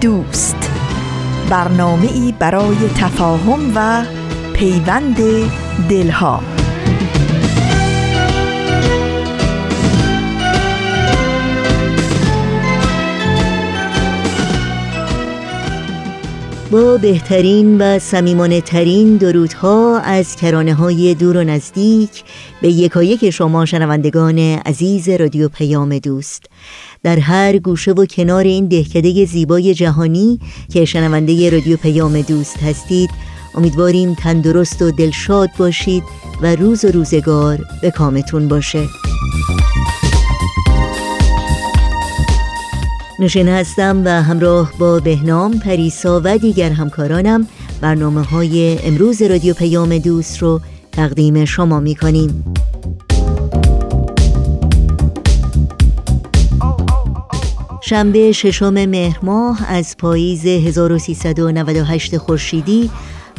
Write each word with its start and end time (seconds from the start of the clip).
دوست. 0.00 0.70
برنامه 1.50 2.12
ای 2.12 2.34
برای 2.38 2.76
تفاهم 2.96 3.72
و 3.74 4.04
پیوند 4.52 5.16
دلها. 5.88 6.40
با 16.70 16.96
بهترین 16.96 17.80
و 17.80 17.98
سمیمانه 17.98 18.60
ترین 18.60 19.16
درودها 19.16 19.98
از 19.98 20.36
کرانه 20.36 20.74
های 20.74 21.14
دور 21.14 21.36
و 21.36 21.44
نزدیک 21.44 22.24
به 22.62 22.68
یکایک 22.68 23.30
شما 23.30 23.64
شنوندگان 23.64 24.38
عزیز 24.38 25.08
رادیو 25.08 25.48
پیام 25.48 25.98
دوست. 25.98 26.46
در 27.02 27.18
هر 27.18 27.58
گوشه 27.58 27.92
و 27.92 28.06
کنار 28.06 28.44
این 28.44 28.68
دهکده 28.68 29.24
زیبای 29.24 29.74
جهانی 29.74 30.40
که 30.72 30.84
شنونده 30.84 31.50
رادیو 31.50 31.76
پیام 31.76 32.20
دوست 32.20 32.62
هستید 32.62 33.10
امیدواریم 33.54 34.14
تندرست 34.14 34.82
و 34.82 34.90
دلشاد 34.90 35.50
باشید 35.58 36.02
و 36.42 36.56
روز 36.56 36.84
و 36.84 36.88
روزگار 36.88 37.58
به 37.82 37.90
کامتون 37.90 38.48
باشه 38.48 38.88
نوشین 43.18 43.48
هستم 43.48 44.02
و 44.04 44.22
همراه 44.22 44.72
با 44.78 45.00
بهنام 45.00 45.58
پریسا 45.58 46.20
و 46.24 46.38
دیگر 46.38 46.70
همکارانم 46.70 47.48
برنامه 47.80 48.22
های 48.22 48.78
امروز 48.84 49.22
رادیو 49.22 49.54
پیام 49.54 49.98
دوست 49.98 50.42
رو 50.42 50.60
تقدیم 50.92 51.44
شما 51.44 51.80
می 51.80 51.94
کنیم. 51.94 52.55
شنبه 57.88 58.32
ششم 58.32 58.86
مهر 58.86 59.18
ماه 59.22 59.72
از 59.72 59.96
پاییز 59.96 60.46
1398 60.46 62.16
خورشیدی 62.16 62.90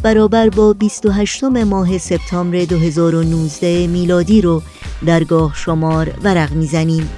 برابر 0.02 0.48
با 0.48 0.72
28 0.72 1.44
ماه 1.44 1.98
سپتامبر 1.98 2.64
2019 2.64 3.86
میلادی 3.86 4.40
رو 4.40 4.62
درگاه 5.06 5.54
شمار 5.54 6.10
ورق 6.22 6.52
می‌زنیم. 6.52 7.08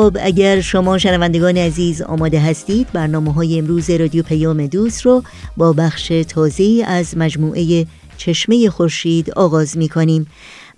خب 0.00 0.16
اگر 0.20 0.60
شما 0.60 0.98
شنوندگان 0.98 1.56
عزیز 1.56 2.02
آماده 2.02 2.40
هستید 2.40 2.92
برنامه 2.92 3.32
های 3.32 3.58
امروز 3.58 3.90
رادیو 3.90 4.22
پیام 4.22 4.66
دوست 4.66 5.06
رو 5.06 5.22
با 5.56 5.72
بخش 5.72 6.08
تازه 6.28 6.84
از 6.86 7.16
مجموعه 7.16 7.86
چشمه 8.16 8.70
خورشید 8.70 9.30
آغاز 9.30 9.76
می 9.76 9.88
کنیم 9.88 10.26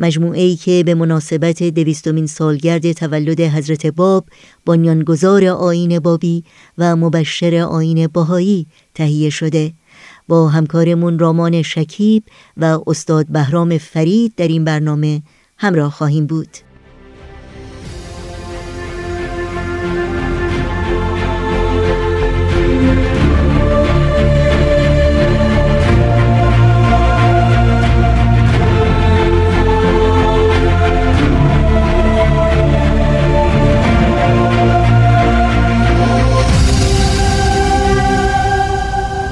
مجموعه 0.01 0.41
ای 0.41 0.57
که 0.57 0.83
به 0.87 0.95
مناسبت 0.95 1.63
دویستمین 1.63 2.27
سالگرد 2.27 2.93
تولد 2.93 3.41
حضرت 3.41 3.87
باب 3.87 4.25
بنیانگذار 4.67 5.45
آین 5.45 5.99
بابی 5.99 6.45
و 6.79 6.97
مبشر 6.97 7.55
آین 7.55 8.07
باهایی 8.07 8.67
تهیه 8.95 9.31
شده. 9.31 9.73
با 10.29 10.49
همکارمون 10.49 11.19
رامان 11.19 11.63
شکیب 11.63 12.23
و 12.57 12.79
استاد 12.87 13.27
بهرام 13.27 13.79
فرید 13.79 14.35
در 14.37 14.49
این 14.49 14.65
برنامه 14.65 15.23
همراه 15.59 15.91
خواهیم 15.91 16.27
بود. 16.27 16.72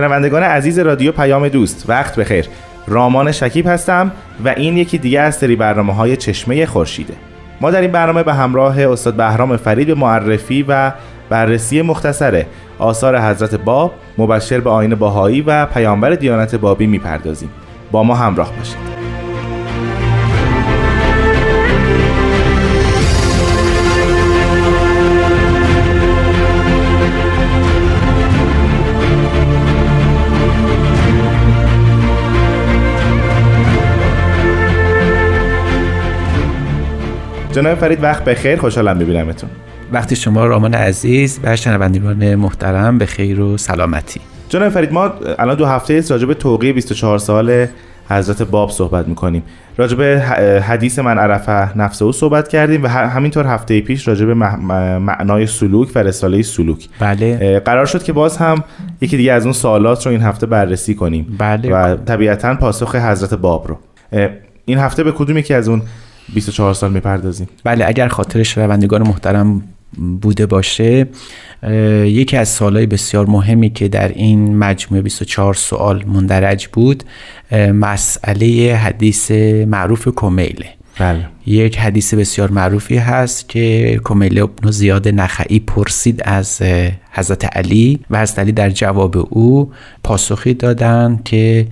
شنوندگان 0.00 0.42
عزیز 0.42 0.78
رادیو 0.78 1.12
پیام 1.12 1.48
دوست 1.48 1.84
وقت 1.88 2.16
بخیر. 2.16 2.46
رامان 2.86 3.32
شکیب 3.32 3.66
هستم 3.66 4.12
و 4.44 4.48
این 4.48 4.76
یکی 4.76 4.98
دیگه 4.98 5.20
از 5.20 5.36
سری 5.36 5.56
برنامه 5.56 5.94
های 5.94 6.16
چشمه 6.16 6.66
خورشیده. 6.66 7.14
ما 7.60 7.70
در 7.70 7.80
این 7.80 7.92
برنامه 7.92 8.22
به 8.22 8.34
همراه 8.34 8.80
استاد 8.80 9.14
بهرام 9.14 9.56
فرید 9.56 9.86
به 9.86 9.94
معرفی 9.94 10.64
و 10.68 10.92
بررسی 11.30 11.82
مختصر 11.82 12.44
آثار 12.78 13.20
حضرت 13.20 13.54
باب 13.54 13.92
مبشر 14.18 14.60
به 14.60 14.70
آین 14.70 14.94
باهایی 14.94 15.40
و 15.40 15.66
پیامبر 15.66 16.10
دیانت 16.10 16.54
بابی 16.54 16.86
می‌پردازیم. 16.86 17.50
با 17.90 18.02
ما 18.02 18.14
همراه 18.14 18.52
باشید. 18.58 18.89
جناب 37.52 37.78
فرید 37.78 38.02
وقت 38.02 38.24
بخیر 38.24 38.56
خوشحالم 38.56 38.98
ببینمتون. 38.98 39.50
وقتی 39.92 40.16
شما 40.16 40.46
رامان 40.46 40.74
عزیز 40.74 41.40
و 41.42 41.56
شنوندگان 41.56 42.34
محترم 42.34 42.98
به 42.98 43.06
خیر 43.06 43.40
و 43.40 43.56
سلامتی. 43.56 44.20
جناب 44.48 44.68
فرید 44.68 44.92
ما 44.92 45.12
الان 45.38 45.56
دو 45.56 45.66
هفته 45.66 45.94
است 45.94 46.10
راجع 46.10 46.26
به 46.26 46.34
توقیع 46.34 46.72
24 46.72 47.18
سال 47.18 47.66
حضرت 48.08 48.42
باب 48.42 48.70
صحبت 48.70 49.08
می‌کنیم. 49.08 49.42
راجع 49.76 49.96
به 49.96 50.20
حدیث 50.68 50.98
من 50.98 51.18
عرفه 51.18 51.78
نفسه 51.78 52.04
او 52.04 52.12
صحبت 52.12 52.48
کردیم 52.48 52.82
و 52.82 52.88
همینطور 52.88 53.46
هفته 53.46 53.80
پیش 53.80 54.08
راجع 54.08 54.26
به 54.26 54.34
معنای 54.34 55.46
سلوک 55.46 55.88
و 55.94 55.98
رساله 55.98 56.42
سلوک. 56.42 56.88
بله. 57.00 57.60
قرار 57.60 57.86
شد 57.86 58.02
که 58.02 58.12
باز 58.12 58.36
هم 58.36 58.64
یکی 59.00 59.16
دیگه 59.16 59.32
از 59.32 59.44
اون 59.44 59.52
سوالات 59.52 60.06
رو 60.06 60.12
این 60.12 60.22
هفته 60.22 60.46
بررسی 60.46 60.94
کنیم. 60.94 61.36
بله. 61.38 61.70
و 61.70 61.96
طبیعتا 61.96 62.54
پاسخ 62.54 62.94
حضرت 62.94 63.34
باب 63.34 63.68
رو. 63.68 63.78
این 64.64 64.78
هفته 64.78 65.04
به 65.04 65.12
کدوم 65.12 65.36
یکی 65.36 65.54
از 65.54 65.68
اون 65.68 65.82
24 66.34 66.74
سال 66.74 66.92
می‌پردازیم. 66.92 67.48
بله 67.64 67.86
اگر 67.86 68.08
خاطر 68.08 68.42
شنوندگان 68.42 69.02
محترم 69.02 69.62
بوده 70.22 70.46
باشه 70.46 71.06
یکی 72.04 72.36
از 72.36 72.48
سالهای 72.48 72.86
بسیار 72.86 73.26
مهمی 73.26 73.70
که 73.70 73.88
در 73.88 74.08
این 74.08 74.56
مجموعه 74.56 75.02
24 75.02 75.54
سوال 75.54 76.04
مندرج 76.04 76.66
بود 76.66 77.04
مسئله 77.74 78.74
حدیث 78.74 79.30
معروف 79.66 80.08
کمیله. 80.16 80.66
بله. 81.00 81.26
یک 81.46 81.78
حدیث 81.78 82.14
بسیار 82.14 82.50
معروفی 82.50 82.96
هست 82.96 83.48
که 83.48 84.00
کمیله 84.04 84.42
ابن 84.42 84.70
زیاد 84.70 85.08
نخعی 85.08 85.60
پرسید 85.60 86.22
از 86.24 86.62
حضرت 87.12 87.56
علی 87.56 88.00
و 88.10 88.20
حضرت 88.22 88.38
علی 88.38 88.52
در 88.52 88.70
جواب 88.70 89.26
او 89.30 89.72
پاسخی 90.04 90.54
دادند 90.54 91.24
که 91.24 91.66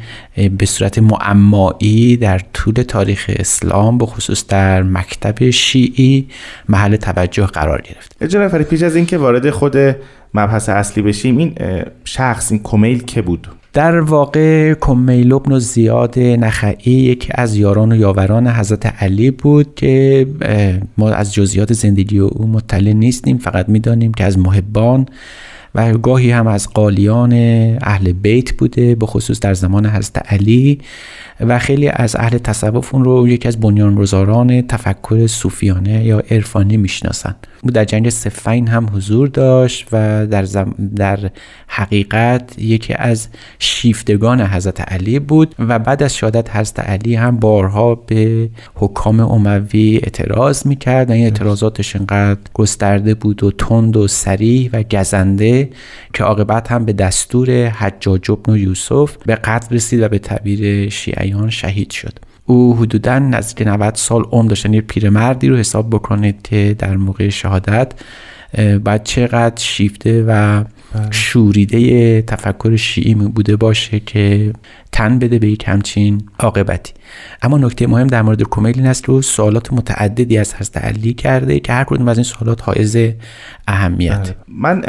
به 0.59 0.67
صورت 0.67 0.99
معمایی 0.99 2.17
در 2.17 2.41
طول 2.53 2.75
تاریخ 2.75 3.31
اسلام 3.37 3.99
به 3.99 4.07
خصوص 4.07 4.47
در 4.47 4.83
مکتب 4.83 5.51
شیعی 5.51 6.29
محل 6.69 6.97
توجه 6.97 7.47
قرار 7.47 7.83
گرفت 7.83 8.49
فرید 8.49 8.67
پیش 8.67 8.83
از 8.83 8.97
اینکه 8.97 9.19
وارد 9.19 9.51
خود 9.51 9.77
مبحث 10.35 10.69
اصلی 10.69 11.03
بشیم 11.03 11.37
این 11.37 11.55
شخص 12.05 12.53
این 12.53 12.61
کمیل 12.63 13.03
که 13.03 13.23
بود 13.23 13.49
در 13.73 14.01
واقع 14.01 14.75
کمیل 14.75 15.33
ابن 15.33 15.59
زیاد 15.59 16.19
نخعی 16.19 16.93
یکی 16.93 17.29
از 17.35 17.57
یاران 17.57 17.93
و 17.93 17.97
یاوران 17.97 18.49
حضرت 18.49 18.87
علی 19.03 19.31
بود 19.31 19.75
که 19.75 20.27
ما 20.99 21.11
از 21.11 21.35
جزئیات 21.35 21.73
زندگی 21.73 22.19
او 22.19 22.47
مطلع 22.47 22.93
نیستیم 22.93 23.39
فقط 23.39 23.69
می‌دانیم 23.69 24.15
که 24.15 24.25
از 24.25 24.39
محبان 24.39 25.07
و 25.75 25.93
گاهی 25.93 26.31
هم 26.31 26.47
از 26.47 26.71
قالیان 26.71 27.33
اهل 27.83 28.13
بیت 28.13 28.53
بوده 28.53 28.95
به 28.95 29.07
خصوص 29.07 29.41
در 29.41 29.55
زمان 29.55 29.87
حضرت 29.87 30.33
علی 30.33 30.79
و 31.41 31.59
خیلی 31.59 31.89
از 31.89 32.17
اهل 32.17 32.39
تصوف 32.39 32.95
اون 32.95 33.05
رو 33.05 33.29
یکی 33.29 33.49
از 33.49 33.61
بنیانگذاران 33.61 34.63
تفکر 34.63 35.27
صوفیانه 35.27 36.05
یا 36.05 36.23
عرفانی 36.31 36.77
می‌شناسن. 36.77 37.35
او 37.63 37.71
در 37.71 37.85
جنگ 37.85 38.09
سفین 38.09 38.69
هم 38.69 38.87
حضور 38.95 39.29
داشت 39.29 39.87
و 39.93 40.27
در, 40.27 40.43
در 40.97 41.31
حقیقت 41.67 42.59
یکی 42.59 42.95
از 42.95 43.29
شیفتگان 43.59 44.41
حضرت 44.41 44.81
علی 44.81 45.19
بود 45.19 45.55
و 45.59 45.79
بعد 45.79 46.03
از 46.03 46.17
شهادت 46.17 46.57
حضرت 46.57 46.81
علی 46.81 47.15
هم 47.15 47.37
بارها 47.37 47.95
به 47.95 48.51
حکام 48.75 49.21
اموی 49.21 50.01
اعتراض 50.03 50.67
می‌کرد. 50.67 51.11
و 51.11 51.13
این 51.13 51.25
اعتراضاتش 51.25 51.97
انقدر 51.97 52.41
گسترده 52.55 53.15
بود 53.15 53.43
و 53.43 53.51
تند 53.51 53.97
و 53.97 54.09
سریع 54.09 54.71
و 54.73 54.83
گزنده 54.83 55.71
که 56.13 56.25
عاقبت 56.25 56.73
هم 56.73 56.85
به 56.85 56.93
دستور 56.93 57.67
حجاج 57.67 58.31
ابن 58.31 58.57
یوسف 58.57 59.17
به 59.27 59.35
قتل 59.35 59.77
رسید 59.77 60.03
و 60.03 60.09
به 60.09 60.19
تعبیر 60.19 60.89
شیعیان 60.89 61.51
شهید 61.51 61.91
شد. 61.91 62.28
او 62.49 62.77
حدودا 62.77 63.19
نزدیک 63.19 63.67
90 63.67 63.95
سال 63.95 64.23
عمر 64.23 64.49
داشتن 64.49 64.75
یه 64.75 64.81
پیرمردی 64.81 65.49
رو 65.49 65.57
حساب 65.57 65.91
بکنید 65.91 66.43
که 66.43 66.77
در 66.79 66.97
موقع 66.97 67.29
شهادت 67.29 67.93
بعد 68.85 69.05
چقدر 69.05 69.63
شیفته 69.63 70.23
و 70.23 70.65
بله. 70.95 71.11
شوریده 71.11 72.23
تفکر 72.23 72.77
شیعی 72.77 73.15
بوده 73.15 73.57
باشه 73.57 74.01
که 74.01 74.53
تن 74.93 75.19
بده 75.19 75.39
به 75.39 75.49
یک 75.49 75.65
همچین 75.67 76.23
عاقبتی 76.39 76.93
اما 77.43 77.59
نکته 77.59 77.87
مهم 77.87 78.07
در 78.07 78.23
مورد 78.23 78.43
کمیل 78.43 78.79
این 78.79 78.87
است 78.87 79.05
که 79.05 79.21
سوالات 79.21 79.73
متعددی 79.73 80.39
از 80.39 80.55
حضرت 80.55 80.77
علی 80.77 81.15
کرده 81.15 81.61
که 81.61 81.73
هر 81.73 81.85
کدوم 81.85 82.09
از 82.09 82.17
این 82.17 82.25
سوالات 82.25 82.63
حائز 82.63 82.97
اهمیت 83.69 84.19
بله. 84.19 84.35
من 84.49 84.83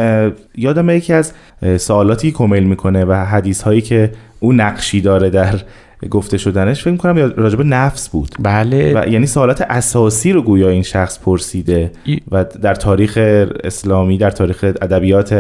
یادم 0.55 0.89
یکی 0.89 1.13
از 1.13 1.33
سوالاتی 1.77 2.31
کمیل 2.31 2.63
می‌کنه 2.63 3.05
و 3.05 3.13
حدیث 3.13 3.62
هایی 3.62 3.81
که 3.81 4.12
او 4.39 4.53
نقشی 4.53 5.01
داره 5.01 5.29
در 5.29 5.59
گفته 6.07 6.38
شدنش 6.38 6.84
فکر 6.84 6.96
کنم 6.96 7.34
راجب 7.38 7.62
نفس 7.62 8.10
بود. 8.10 8.36
بله. 8.40 9.01
و 9.01 9.07
یعنی 9.07 9.25
سوالات 9.25 9.62
اساسی 9.62 10.31
رو 10.31 10.42
گویا 10.42 10.69
این 10.69 10.84
شخص 10.84 11.19
پرسیده 11.19 11.92
و 12.31 12.44
در 12.44 12.75
تاریخ 12.75 13.18
اسلامی 13.63 14.18
در 14.18 14.31
تاریخ 14.31 14.63
ادبیات 14.63 15.34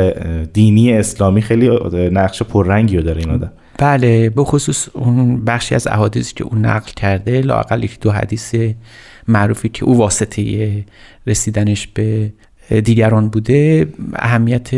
دینی 0.53 0.93
اسلامی 0.93 1.41
خیلی 1.41 1.69
نقش 2.11 2.43
پررنگی 2.43 2.97
رو 2.97 3.03
داره 3.03 3.19
این 3.19 3.31
آدم. 3.31 3.51
بله 3.77 4.29
به 4.29 4.43
خصوص 4.43 4.89
اون 4.93 5.45
بخشی 5.45 5.75
از 5.75 5.87
احادیثی 5.87 6.33
که 6.33 6.43
اون 6.43 6.65
نقل 6.65 6.91
کرده 6.95 7.41
لاقل 7.41 7.83
یک 7.83 7.99
دو 7.99 8.11
حدیث 8.11 8.55
معروفی 9.27 9.69
که 9.69 9.85
او 9.85 9.97
واسطه 9.97 10.83
رسیدنش 11.27 11.87
به 11.87 12.31
دیگران 12.69 13.29
بوده 13.29 13.87
اهمیت 14.15 14.69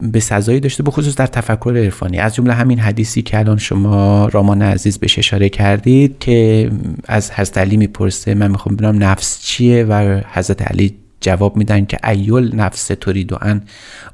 به 0.00 0.20
سزایی 0.20 0.60
داشته 0.60 0.82
بخصوص 0.82 1.16
در 1.16 1.26
تفکر 1.26 1.74
عرفانی. 1.76 2.18
از 2.18 2.34
جمله 2.34 2.52
همین 2.52 2.78
حدیثی 2.78 3.22
که 3.22 3.38
الان 3.38 3.58
شما 3.58 4.28
رامان 4.32 4.62
عزیز 4.62 4.98
بهش 4.98 5.18
اشاره 5.18 5.48
کردید 5.48 6.16
که 6.20 6.70
از 7.04 7.30
حضرت 7.30 7.58
علی 7.58 7.76
می‌پرسه 7.76 8.34
من 8.34 8.50
می‌خوام 8.50 8.76
بدونم 8.76 9.02
نفس 9.04 9.42
چیه؟ 9.42 9.84
و 9.84 10.20
حضرت 10.32 10.62
علی 10.62 10.94
جواب 11.20 11.56
میدن 11.56 11.84
که 11.84 12.08
ایول 12.08 12.54
نفس 12.54 12.86
ترید 12.86 13.34
ان 13.40 13.62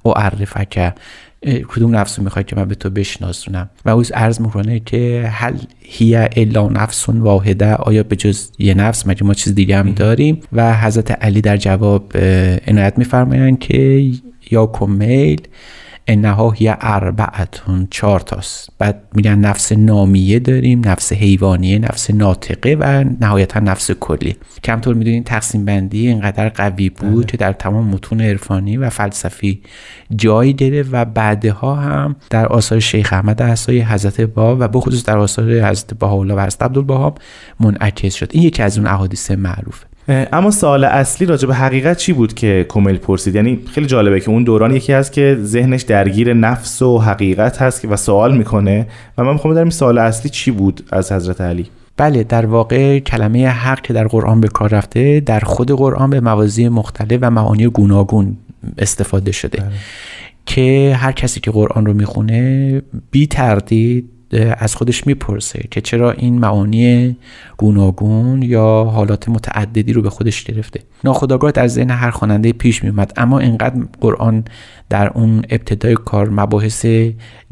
او 0.02 0.19
عرفک 0.19 0.94
کدوم 1.44 1.96
نفس 1.96 2.19
رو 2.19 2.25
می‌خوای 2.25 2.44
که 2.44 2.56
من 2.56 2.64
به 2.64 2.75
تو 2.75 2.90
بشناسونم؟ 2.90 3.71
و 3.85 3.90
او 3.90 4.02
عرض 4.14 4.40
می‌کنه 4.40 4.80
که 4.80 5.30
هل 5.33 5.57
هی 5.80 6.16
الا 6.16 6.68
نفس 6.68 7.09
واحده 7.09 7.75
آیا 7.75 8.02
به 8.02 8.16
جز 8.16 8.50
یه 8.59 8.75
نفس؟ 8.75 9.07
مگه 9.07 9.25
ما 9.25 9.35
چیز 9.35 9.54
دیگه 9.54 9.76
هم 9.76 9.92
داریم؟ 9.92 10.40
و 10.52 10.75
حضرت 10.75 11.11
علی 11.11 11.40
در 11.40 11.57
جواب 11.57 12.16
عنایت 12.66 12.99
میفرمایند 12.99 13.59
که 13.59 14.11
یا 14.50 14.66
کمیل 14.66 15.40
انها 16.06 16.50
هی 16.50 16.75
اربعتون 16.80 17.88
چهار 17.90 18.20
تاست 18.20 18.68
بعد 18.78 19.02
میگن 19.14 19.38
نفس 19.38 19.73
نامیه 19.73 20.38
داریم 20.38 20.82
نفس 20.84 21.12
حیوانیه 21.12 21.78
نفس 21.78 22.11
ناطقه 22.11 22.76
و 22.80 23.04
نهایتا 23.20 23.61
نفس 23.61 23.90
کلی. 23.90 24.37
کمطور 24.64 24.94
می‌دونین 24.94 25.25
تقسیم 25.25 25.64
بندی 25.64 26.08
اینقدر 26.08 26.49
قوی 26.49 26.88
بود 26.88 27.14
بله. 27.14 27.25
که 27.26 27.37
در 27.37 27.52
تمام 27.52 27.88
متون 27.88 28.20
عرفانی 28.20 28.76
و 28.76 28.90
فلسفی 28.90 29.62
جایی 30.16 30.52
گرفت 30.52 30.88
و 30.92 31.04
بعدها 31.04 31.75
هم 31.75 32.16
در 32.30 32.46
آثار 32.46 32.80
شیخ 32.80 33.12
احمد 33.12 33.42
احسای 33.42 33.80
حضرت 33.80 34.20
با 34.20 34.56
و 34.56 34.68
بخصوص 34.68 35.04
در 35.04 35.18
آثار 35.18 35.44
حضرت 35.44 35.94
بهاءالله 35.94 36.34
و 36.34 36.40
حضرت 36.40 36.62
عبدالبها 36.62 37.14
منعکس 37.61 38.14
شد. 38.14 38.30
این 38.32 38.42
یکی 38.42 38.62
از 38.62 38.78
اون 38.78 38.87
احادیث 38.87 39.30
معروفه. 39.30 39.93
اما 40.08 40.50
سوال 40.50 40.84
اصلی 40.84 41.26
راجع 41.26 41.49
به 41.49 41.54
حقیقت 41.54 41.96
چی 41.96 42.12
بود 42.12 42.34
که 42.34 42.66
کمیل 42.68 42.96
پرسید؟ 42.96 43.34
یعنی 43.34 43.61
خیلی 43.73 43.87
جالبه 43.87 44.20
که 44.20 44.30
اون 44.30 44.44
دوران 44.44 44.76
یکی 44.76 44.92
هست 44.92 45.12
که 45.12 45.38
ذهنش 45.42 45.82
درگیر 45.82 46.34
نفس 46.34 46.82
و 46.82 46.99
حقیقت 46.99 47.62
هست 47.62 47.84
و 47.84 47.96
سوال 47.96 48.37
می‌کنه 48.37 48.87
و 49.18 49.25
من 49.25 49.32
می‌خوام 49.32 49.54
بدونم 49.54 49.70
سوال 49.70 49.99
اصلی 49.99 50.30
چی 50.30 50.50
بود 50.50 50.84
از 50.92 51.12
حضرت 51.12 51.40
علی؟ 51.40 51.66
بله 51.96 52.25
در 52.25 52.46
واقع 52.46 52.99
کلمه 52.99 53.49
حق 53.49 53.80
که 53.80 53.92
در 53.92 54.06
قرآن 54.06 54.40
به 54.40 54.49
کار 54.49 54.70
رفته 54.70 55.20
در 55.20 55.40
خود 55.40 55.70
قرآن 55.70 56.11
به 56.11 56.20
موازی 56.20 56.68
مختلف 56.68 57.18
و 57.23 57.30
معانی 57.30 57.66
گوناگون 57.66 58.37
استفاده 58.78 59.32
شده. 59.32 59.61
بله. 59.61 59.70
که 60.46 60.96
هر 60.99 61.12
کسی 61.12 61.40
که 61.40 61.50
قرآن 61.50 61.87
رو 61.87 61.92
می‌خونه 61.92 62.82
بی 63.11 63.26
تردید 63.26 64.11
از 64.35 64.75
خودش 64.75 65.07
می‌پرسه 65.07 65.64
که 65.71 65.81
چرا 65.81 66.11
این 66.11 66.38
معانی 66.38 67.17
گوناگون 67.57 68.43
یا 68.43 68.91
حالات 68.93 69.29
متعددی 69.29 69.93
رو 69.93 70.03
به 70.03 70.11
خودش 70.11 70.45
گرفته. 70.45 70.81
ناخداگاه 71.05 71.50
در 71.50 71.67
ذهن 71.67 71.91
هر 71.91 72.11
خواننده 72.11 72.53
پیش 72.53 72.85
میومد 72.85 73.12
اما 73.17 73.38
اینقدر 73.38 73.83
قرآن 74.00 74.45
در 74.91 75.09
اون 75.09 75.43
ابتدای 75.50 75.95
کار 75.95 76.31
مباحث 76.31 76.87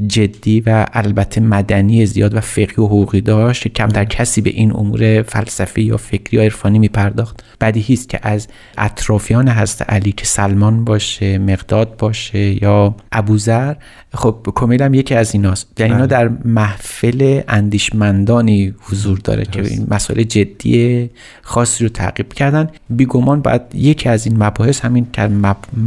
جدی 0.06 0.60
و 0.60 0.86
البته 0.92 1.40
مدنی 1.40 2.06
زیاد 2.06 2.34
و 2.34 2.40
فقهی 2.40 2.82
و 2.82 2.86
حقوقی 2.86 3.20
داشت 3.20 3.62
که 3.62 3.68
کمتر 3.68 4.04
کسی 4.04 4.40
به 4.40 4.50
این 4.50 4.76
امور 4.76 5.22
فلسفی 5.22 5.82
یا 5.82 5.96
فکری 5.96 6.36
یا 6.36 6.42
عرفانی 6.42 6.78
میپرداخت. 6.78 7.44
بدیهی 7.60 7.94
است 7.94 8.08
که 8.08 8.18
از 8.22 8.48
اطرافیان 8.78 9.48
هست 9.48 9.82
علی 9.82 10.12
که 10.12 10.26
سلمان 10.26 10.84
باشه 10.84 11.38
مقداد 11.38 11.96
باشه 11.96 12.62
یا 12.62 12.94
ابوذر 13.12 13.74
خب 14.14 14.48
کمیل 14.54 14.82
هم 14.82 14.94
یکی 14.94 15.14
از 15.14 15.34
ایناست. 15.34 15.68
در 15.76 15.84
اینا 15.84 15.96
بله. 15.96 16.06
در 16.06 16.30
محفل 16.72 17.40
اندیشمندانی 17.48 18.74
حضور 18.80 19.18
داره 19.18 19.44
که 19.44 19.62
این 19.62 19.86
مسائل 19.90 20.22
جدی 20.22 21.10
خاصی 21.42 21.84
رو 21.84 21.90
تعقیب 21.90 22.32
کردن. 22.32 22.70
بیگمان 22.90 23.42
باید 23.42 23.62
یکی 23.74 24.08
از 24.08 24.26
این 24.26 24.42
مباحث 24.42 24.80
همین 24.80 25.06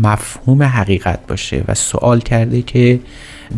مفهوم 0.04 0.63
حقیقت 0.63 1.27
باشه 1.27 1.63
و 1.68 1.74
سوال 1.74 2.20
کرده 2.20 2.62
که 2.62 3.00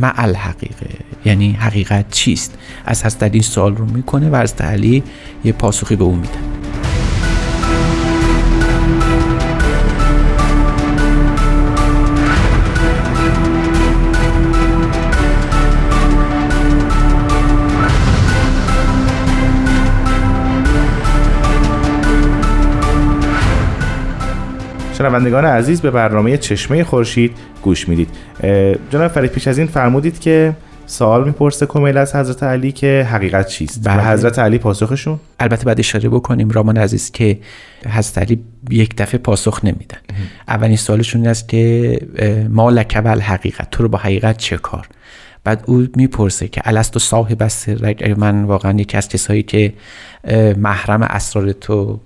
ما 0.01 0.11
الحقیقه 0.15 0.89
یعنی 1.25 1.51
حقیقت 1.51 2.11
چیست؟ 2.11 2.57
از 2.85 3.03
هست 3.03 3.23
این 3.23 3.41
سوال 3.41 3.75
رو 3.75 3.85
می‌کنه 3.85 4.29
و 4.29 4.35
از 4.35 4.53
علی 4.53 5.03
یه 5.43 5.51
پاسخی 5.51 5.95
به 5.95 6.03
اون 6.03 6.19
میده. 6.19 6.66
شنوندگان 24.97 25.45
عزیز 25.45 25.81
به 25.81 25.91
برنامه 25.91 26.37
چشمه 26.37 26.83
خورشید 26.83 27.31
گوش 27.61 27.89
می‌دید. 27.89 28.09
جناب 28.91 29.07
فرید 29.07 29.31
پیش 29.31 29.47
از 29.47 29.57
این 29.57 29.67
فرمودید 29.67 30.19
که 30.19 30.55
سوال 30.85 31.25
می‌پرسه 31.25 31.65
کمیل 31.65 31.97
از 31.97 32.15
حضرت 32.15 32.43
علی 32.43 32.71
که 32.71 33.07
حقیقت 33.11 33.47
چیست؟ 33.47 33.81
بله. 33.83 34.07
و 34.07 34.11
حضرت 34.11 34.39
علی 34.39 34.57
پاسخشون؟ 34.57 35.19
البته 35.39 35.65
بعد 35.65 35.79
اشاره 35.79 36.09
بکنیم 36.09 36.49
رامان 36.49 36.77
عزیز 36.77 37.11
که 37.11 37.39
حضرت 37.89 38.17
علی 38.17 38.43
یک 38.69 38.95
دفعه 38.97 39.17
پاسخ 39.17 39.65
نمیدن. 39.65 39.97
اولین 40.47 40.77
سوالشون 40.77 41.21
این 41.21 41.29
است 41.29 41.49
که 41.49 41.99
ما 42.49 42.69
لکب 42.69 43.07
حقیقت 43.07 43.71
تو 43.71 43.83
رو 43.83 43.89
با 43.89 43.97
حقیقت 43.97 44.37
چه 44.37 44.57
کار؟ 44.57 44.87
بعد 45.43 45.63
او 45.65 45.87
می‌پرسه 45.95 46.47
که 46.47 46.61
الست 46.65 46.95
و 46.95 46.99
صاحب 46.99 47.43
است؟ 47.43 47.69
من 48.17 48.43
واقعا 48.43 48.79
یکی 48.79 48.97
از 48.97 49.09
کسایی 49.09 49.43
که 49.43 49.73
محرم 50.57 51.01
اسرار 51.01 51.51
تو 51.51 51.99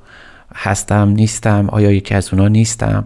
هستم 0.55 1.09
نیستم 1.09 1.69
آیا 1.69 1.91
یکی 1.91 2.13
از 2.13 2.33
اونا 2.33 2.47
نیستم؟ 2.47 3.05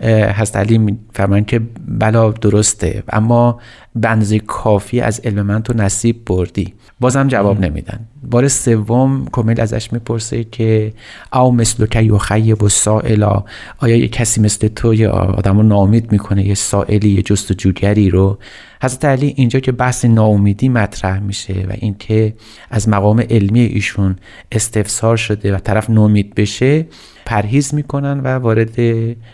هست 0.00 0.56
علی 0.56 0.78
میفرمان 0.78 1.44
که 1.44 1.60
بلا 1.88 2.30
درسته. 2.30 3.02
اما 3.08 3.60
بنزی 3.96 4.40
کافی 4.40 5.00
از 5.00 5.20
علم 5.20 5.46
من 5.46 5.62
تو 5.62 5.72
نصیب 5.76 6.24
بردی. 6.26 6.74
بازم 7.00 7.28
جواب 7.28 7.60
نمیدن. 7.60 8.00
بار 8.30 8.48
سوم 8.48 9.26
کمیل 9.32 9.60
ازش 9.60 9.92
می‌پرسه 9.92 10.44
که 10.44 10.92
او 11.32 11.52
مثل 11.52 11.86
که 11.86 12.00
یو 12.00 12.18
خیب 12.18 12.62
و 12.62 12.68
سائلا 12.68 13.44
آیا 13.78 13.96
یه 13.96 14.08
کسی 14.08 14.40
مثل 14.40 14.68
تو 14.68 14.94
یه 14.94 15.08
آدم 15.08 15.56
رو 15.56 15.62
نامید 15.62 16.12
می‌کنه؟ 16.12 16.46
یه 16.46 16.54
سائلی 16.54 17.10
یه 17.10 17.22
جستجوگری 17.22 18.10
رو؟ 18.10 18.38
حضرت 18.82 19.04
علی 19.04 19.34
اینجا 19.36 19.60
که 19.60 19.72
بحث 19.72 20.04
ناامیدی 20.04 20.68
مطرح 20.68 21.20
میشه 21.20 21.54
و 21.54 21.72
اینکه 21.78 22.34
از 22.70 22.88
مقام 22.88 23.20
علمی 23.30 23.60
ایشون 23.60 24.16
استفسار 24.52 25.16
شده 25.16 25.54
و 25.54 25.58
طرف 25.58 25.90
نامید 25.90 26.34
بشه 26.34 26.86
پرهیز 27.26 27.74
می‌کنن 27.74 28.20
و 28.20 28.28
وارد 28.28 28.78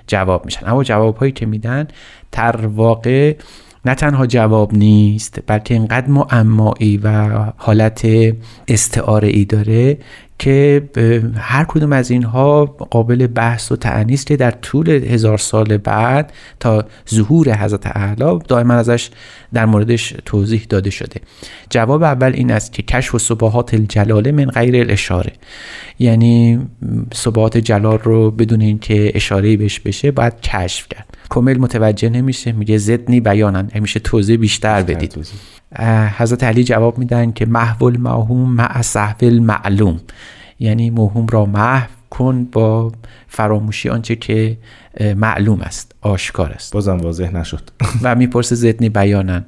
جواب 0.07 0.45
میشن. 0.45 0.69
اما 0.69 0.85
جواب 0.85 1.17
هایی 1.17 1.33
که 1.33 1.47
میدن 1.47 1.89
تر 2.33 2.67
واقع 2.67 3.37
نه 3.85 3.95
تنها 3.95 4.27
جواب 4.27 4.75
نیست 4.75 5.39
بلکه 5.47 5.75
اینقدر 5.75 6.09
معمایی 6.09 6.97
و 6.97 7.29
حالت 7.57 8.07
استعاره 8.69 9.29
ای 9.29 9.45
داره 9.45 9.99
که 10.41 10.83
هر 11.37 11.65
کدوم 11.65 11.93
از 11.93 12.11
اینها 12.11 12.65
قابل 12.65 13.27
بحث 13.27 13.73
و 13.73 13.77
تعنیست 13.77 14.27
که 14.27 14.37
در 14.37 14.51
طول 14.51 14.89
هزار 14.89 15.39
سال 15.39 15.77
بعد 15.77 16.33
تا 16.61 16.85
ظهور 17.11 17.57
حضرت 17.57 17.87
اعلی 17.87 18.39
دائما 18.49 18.75
ازش 18.75 19.11
در 19.53 19.67
موردش 19.67 20.15
توضیح 20.25 20.67
داده 20.69 20.91
شده. 20.91 21.21
جواب 21.71 22.03
اول 22.03 22.33
این 22.35 22.51
است 22.51 22.73
که 22.73 22.83
کشف 22.83 23.15
و 23.15 23.19
صباحات 23.19 23.75
الجلاله 23.75 24.33
من 24.33 24.47
غیر 24.47 24.77
الاشاره. 24.77 25.33
یعنی 25.99 26.61
صباحات 27.15 27.59
جلال 27.59 27.99
رو 27.99 28.31
بدون 28.31 28.61
اینکه 28.61 29.13
اشاره 29.15 29.57
بهش 29.57 29.81
بشه 29.81 30.11
باید 30.11 30.41
کشف 30.41 30.89
کرد. 30.89 31.10
کامل 31.31 31.59
متوجه 31.59 32.09
نمیشه 32.09 32.53
میگه 32.53 32.79
زدنی 32.79 33.21
بیانن. 33.21 33.71
همیشه 33.75 34.01
توضیح 34.01 34.37
بیشتر 34.37 34.83
بدید. 34.83 35.27
حضرت 36.19 36.45
علی 36.45 36.65
جواب 36.65 36.99
میدن 36.99 37.33
که 37.33 37.47
محول 37.47 37.97
موهوم 37.97 38.53
مع 38.53 38.83
صحول 38.83 39.39
معلوم 39.39 40.01
یعنی 40.59 40.91
موهوم 40.91 41.27
را 41.27 41.45
محو 41.45 41.89
کن 42.11 42.45
با 42.45 42.93
فراموشی 43.29 43.89
آنچه 43.89 44.17
که 44.17 44.59
معلوم 45.17 45.61
است 45.61 45.95
آشکار 46.01 46.51
است. 46.51 46.73
بازم 46.73 46.97
واضح 46.97 47.31
نشد. 47.31 47.71
و 48.03 48.15
می‌پرسه 48.15 48.55
زدنی 48.55 48.89
بیانن. 48.89 49.45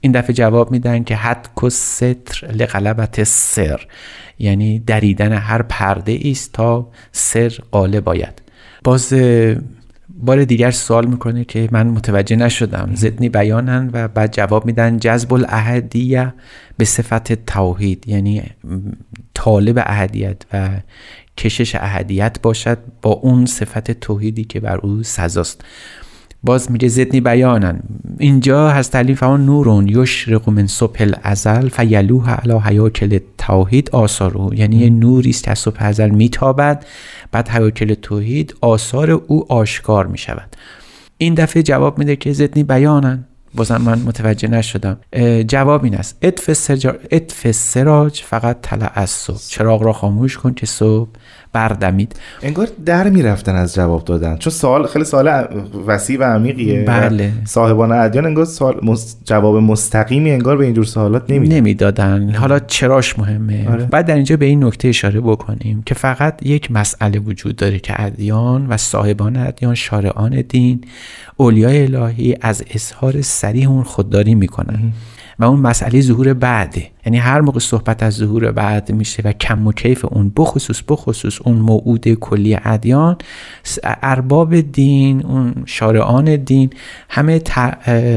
این 0.00 0.12
دفعه 0.12 0.32
جواب 0.32 0.70
میدن 0.70 1.04
که 1.04 1.16
حد 1.16 1.48
کس 1.62 1.74
ستر 1.74 2.52
لغلبت 2.52 3.24
سر 3.24 3.80
یعنی 4.38 4.78
دریدن 4.78 5.32
هر 5.32 5.62
پرده 5.62 6.20
است 6.24 6.52
تا 6.52 6.88
سر 7.12 7.52
قاله 7.70 8.00
باید 8.00 8.42
باز 8.84 9.14
بار 10.08 10.44
دیگر 10.44 10.70
سوال 10.70 11.06
می‌کنه 11.06 11.44
که 11.44 11.68
من 11.72 11.86
متوجه 11.86 12.36
نشدم. 12.36 12.90
زدنی 12.94 13.28
بیانن 13.28 13.90
و 13.92 14.08
بعد 14.08 14.32
جواب 14.32 14.66
میدن 14.66 14.98
جذب 14.98 15.34
الاهدیه 15.34 16.34
به 16.76 16.84
صفت 16.84 17.32
توحید 17.32 18.08
یعنی 18.08 18.42
طالب 19.34 19.78
اهدیت 19.86 20.42
و 20.52 20.68
کشش 21.38 21.74
اهدیت 21.74 22.38
باشد 22.42 22.78
با 23.02 23.10
اون 23.10 23.46
صفت 23.46 23.90
توحیدی 23.90 24.44
که 24.44 24.60
بر 24.60 24.76
او 24.76 25.02
سزاست. 25.02 25.64
باز 26.44 26.70
میگه 26.70 26.88
زدنی 26.88 27.20
بیانن. 27.20 27.80
اینجا 28.18 28.70
هست 28.70 28.92
تعلیف 28.92 29.22
آن 29.22 29.46
نورون 29.46 29.88
یشرق 29.88 30.50
من 30.50 30.66
صبح 30.66 30.96
الازل 31.00 31.68
فیلوه 31.68 32.30
علا 32.30 32.60
حیاکل 32.60 33.18
توحید 33.38 33.90
آثارو 33.90 34.54
یعنی 34.54 34.76
یه 34.76 34.90
نوری 34.90 35.30
است 35.30 35.44
که 35.44 35.50
از 35.50 35.58
صبح 35.58 35.76
ازل 35.78 36.10
میتابد 36.10 36.84
بعد 37.32 37.48
حیاکل 37.48 37.94
توحید 37.94 38.54
آثار 38.60 39.10
او 39.10 39.52
آشکار 39.52 40.06
می‌شود. 40.06 40.56
این 41.18 41.34
دفعه 41.34 41.62
جواب 41.62 41.98
میده 41.98 42.16
که 42.16 42.32
زدنی 42.32 42.62
بیانن. 42.62 43.24
بازم 43.54 43.76
من 43.76 43.98
متوجه 43.98 44.48
نشدم. 44.48 44.96
جواب 45.48 45.84
این 45.84 45.94
است. 45.94 46.18
اتف 47.10 47.50
سراج 47.50 48.22
فقط 48.22 48.58
طلع 48.62 48.90
از 48.94 49.10
صبح. 49.10 49.40
چراغ 49.48 49.82
را 49.82 49.92
خاموش 49.92 50.38
کن 50.38 50.54
که 50.54 50.66
صبح 50.66 51.08
بردمید. 51.54 52.16
انگار 52.42 52.68
در 52.86 53.08
می‌رفتن 53.10 53.54
از 53.54 53.74
جواب 53.74 54.04
دادن. 54.04 54.36
چون 54.36 54.52
سوال 54.52 54.86
خیلی 54.86 55.04
سوال 55.04 55.44
وسیع 55.86 56.20
و 56.20 56.22
عمیقیه. 56.22 56.82
بله. 56.82 57.32
صاحبان 57.44 57.92
ادیان 57.92 58.26
انگار 58.26 58.44
سوال 58.44 58.96
جواب 59.24 59.56
مستقیمی 59.56 60.30
انگار 60.30 60.56
به 60.56 60.64
اینجور 60.64 60.84
سوالات 60.84 61.30
نمی‌دادن. 61.30 61.56
نمی‌دادن 61.56 62.34
حالا 62.34 62.58
چراش 62.58 63.18
مهمه. 63.18 63.68
آره. 63.68 63.84
بعد 63.84 64.06
در 64.06 64.14
اینجا 64.14 64.36
به 64.36 64.44
این 64.46 64.64
نکته 64.64 64.88
اشاره 64.88 65.20
بکنیم 65.20 65.82
که 65.86 65.94
فقط 65.94 66.46
یک 66.46 66.70
مسئله 66.70 67.18
وجود 67.18 67.56
داره 67.56 67.78
که 67.78 68.02
ادیان 68.02 68.66
و 68.66 68.76
صاحبان 68.76 69.36
ادیان 69.36 69.74
شارعان 69.74 70.44
دین 70.48 70.80
اولیای 71.36 71.82
الهی 71.82 72.36
از 72.40 72.64
اظهار 72.70 73.22
سریح 73.22 73.70
اون 73.70 73.82
خودداری 73.82 74.34
می‌کنن. 74.34 74.92
و 75.38 75.44
اون 75.44 75.60
مسئله 75.60 76.00
ظهور 76.00 76.34
بعده. 76.34 76.86
یعنی 77.06 77.18
هر 77.18 77.40
موقع 77.40 77.58
صحبت 77.58 78.02
از 78.02 78.14
ظهور 78.14 78.52
بعد 78.52 78.92
میشه 78.92 79.22
و 79.24 79.32
کم 79.32 79.66
و 79.66 79.72
کیف 79.72 80.04
اون 80.04 80.32
بخصوص 80.36 80.82
بخصوص 80.88 81.38
اون 81.44 81.56
موعود 81.56 82.08
کلی 82.08 82.58
ادیان 82.64 83.16
ارباب 84.02 84.60
دین 84.60 85.22
اون 85.26 85.54
شارعان 85.66 86.36
دین 86.36 86.70
همه 87.08 87.38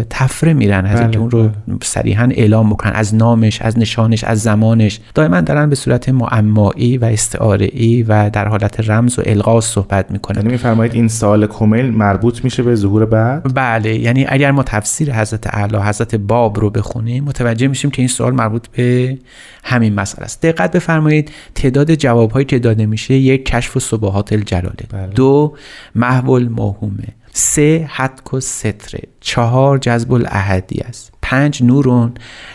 تفره 0.10 0.54
میرن 0.54 0.86
از 0.86 1.00
اینکه 1.00 1.20
بله، 1.20 1.22
اون 1.22 1.32
رو 1.32 1.44
بله. 1.44 1.78
صریحا 1.84 2.30
اعلام 2.32 2.70
بکنن 2.70 2.92
از 2.92 3.16
نامش 3.16 3.62
از 3.62 3.80
نشانش 3.80 4.24
از 4.24 4.42
زمانش. 4.42 5.00
دائما 5.16 5.42
دارن 5.42 5.70
به 5.70 5.76
صورت 5.76 6.10
معمایی 6.10 6.98
و 6.98 7.06
استعاره 7.06 8.04
و 8.08 8.30
در 8.30 8.48
حالت 8.48 8.90
رمز 8.90 9.20
و 9.20 9.22
القا 9.26 9.62
صحبت 9.62 10.12
می‌کنن. 10.12 10.38
یعنی 10.38 10.52
میفرمایید 10.52 10.94
این 10.94 11.08
سال 11.08 11.48
کمیل 11.48 11.86
مربوط 11.86 12.44
میشه 12.44 12.64
به 12.64 12.76
ظهور 12.76 13.06
بعد؟ 13.06 13.54
بله 13.56 13.96
یعنی 14.00 14.26
اگر 14.30 14.52
ما 14.52 14.64
تفسیر 14.64 15.14
حضرت 15.14 15.56
اعلی 15.56 15.78
حضرت 15.78 16.16
باب 16.16 16.60
رو 16.60 16.70
بخونیم 16.70 17.07
متوجه 17.08 17.68
میشیم 17.68 17.92
که 17.92 18.02
این 18.02 18.10
سوال 18.10 18.34
مربوط 18.34 18.68
به 18.68 19.18
همین 19.64 19.94
مسئله 19.94 20.26
است. 20.26 20.42
دقت 20.42 20.72
بفرمایید 20.72 21.32
تعداد 21.56 21.96
جوابهایی 21.96 22.46
که 22.46 22.60
داده 22.60 22.86
میشه 22.86 23.14
یک 23.14 23.46
کشف 23.46 23.78
و 23.78 23.80
صبحات 23.80 24.34
الجلاله. 24.34 24.86
بله. 24.90 25.08
دو 25.08 25.56
محول 25.96 26.48
موهومه 26.48 27.08
سه 27.34 27.90
حدک 27.92 28.34
و 28.34 28.40
ستره 28.40 29.02
چهار 29.20 29.78
جذب 29.78 30.14
الاحدی 30.14 30.80
است. 30.80 31.14
پنج 31.22 31.64
نورون. 31.64 32.14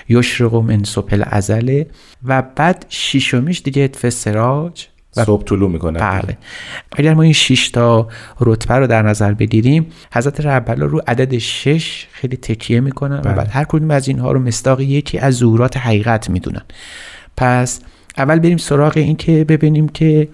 یشرق 0.08 0.54
من 0.54 0.84
صبح 0.84 1.22
ازله 1.22 1.86
و 2.24 2.42
بعد 2.42 2.86
شیشمیش 2.88 3.62
دیگه 3.62 3.88
فسراج 3.88 4.86
و 4.86 4.91
صبح 5.12 5.44
طلوع 5.44 5.70
می‌کنه. 5.70 5.98
بله. 5.98 6.38
اگر 6.92 7.14
ما 7.14 7.22
این 7.22 7.32
6 7.32 7.68
تا 7.68 8.08
رتبه 8.40 8.74
رو 8.74 8.86
در 8.86 9.02
نظر 9.02 9.32
بگیریم 9.34 9.86
حضرت 10.12 10.40
ربلا 10.40 10.86
رو 10.86 11.02
عدد 11.06 11.38
6 11.38 12.06
خیلی 12.12 12.36
تکیه 12.36 12.80
می‌کنن 12.80 13.20
بله. 13.20 13.32
و 13.32 13.36
بعد 13.36 13.48
هر 13.50 13.64
کدوم 13.64 13.90
از 13.90 14.08
اینها 14.08 14.32
رو 14.32 14.40
مصداق 14.40 14.80
یکی 14.80 15.18
از 15.18 15.34
ظهورات 15.34 15.76
حقیقت 15.76 16.30
می‌دونن. 16.30 16.62
پس 17.36 17.80
اول 18.18 18.38
بریم 18.38 18.56
سراغ 18.56 18.92
این 18.96 19.16
که 19.16 19.44
ببینیم 19.44 19.88
که 19.88 20.28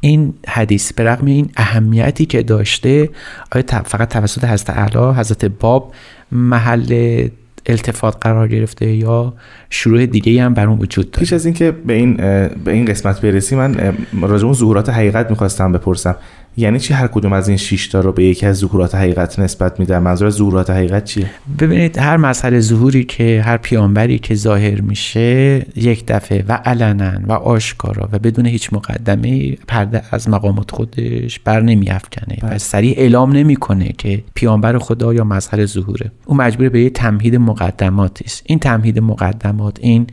این 0.00 0.34
حدیث 0.48 0.92
به 0.92 1.04
رغم 1.04 1.26
این 1.26 1.50
اهمیتی 1.56 2.26
که 2.26 2.42
داشته 2.42 3.10
آیا 3.52 3.64
فقط 3.84 4.08
توسط 4.08 4.44
حضرت 4.44 4.70
اعلی 4.70 5.14
حضرت 5.18 5.44
باب 5.44 5.94
محل 6.32 7.28
التفات 7.66 8.16
قرار 8.20 8.48
گرفته 8.48 8.92
یا 8.92 9.34
شروع 9.70 10.06
دیگه 10.06 10.42
هم 10.42 10.54
بر 10.54 10.66
اون 10.66 10.78
وجود 10.78 11.10
داره؟ 11.10 11.20
پیش 11.20 11.32
از 11.32 11.44
اینکه 11.46 11.70
به 11.70 11.92
این 11.92 12.16
به 12.64 12.72
این 12.72 12.84
قسمت 12.84 13.20
برسی 13.20 13.56
من 13.56 13.96
راجع 14.22 14.52
ظهورات 14.52 14.88
حقیقت 14.88 15.30
می‌خواستم 15.30 15.72
بپرسم. 15.72 16.16
یعنی 16.56 16.78
چی 16.78 16.94
هر 16.94 17.06
کدوم 17.06 17.32
از 17.32 17.48
این 17.48 17.56
6 17.56 17.88
تا 17.88 18.00
رو 18.00 18.12
به 18.12 18.24
یکی 18.24 18.46
از 18.46 18.56
ظهورات 18.56 18.94
حقیقت 18.94 19.38
نسبت 19.38 19.80
میدن؟ 19.80 19.98
منظور 19.98 20.30
ظهورات 20.30 20.70
حقیقت 20.70 21.04
چیه؟ 21.04 21.30
ببینید 21.58 21.98
هر 21.98 22.16
مسئله 22.16 22.60
ظهوری 22.60 23.04
که 23.04 23.42
هر 23.44 23.56
پیامبری 23.56 24.18
که 24.18 24.34
ظاهر 24.34 24.80
میشه 24.80 25.66
یک 25.76 26.04
دفعه 26.06 26.44
و 26.48 26.52
علنا 26.52 27.12
و 27.26 27.32
آشکارا 27.32 28.08
و 28.12 28.18
بدون 28.18 28.46
هیچ 28.46 28.72
مقدمه 28.72 29.52
پرده 29.68 30.02
از 30.10 30.28
مقامات 30.28 30.70
خودش 30.70 31.38
بر 31.38 31.60
نمیافکنه 31.60 32.36
و 32.42 32.46
بله. 32.46 32.58
سریع 32.58 32.94
اعلام 32.98 33.32
نمی‌کنه 33.32 33.88
که 33.98 34.24
پیامبر 34.34 34.78
خدا 34.78 35.14
یا 35.14 35.24
مظهر 35.24 35.66
ظهوره. 35.66 36.10
او 36.26 36.36
مجبور 36.36 36.68
به 36.68 36.80
یه 36.80 36.90
تمهید 36.90 37.36
مقدماتی 37.36 38.24
است. 38.24 38.42
این 38.46 38.58
تمهید 38.58 38.98
مقدمات 38.98 39.78
این 39.80 40.06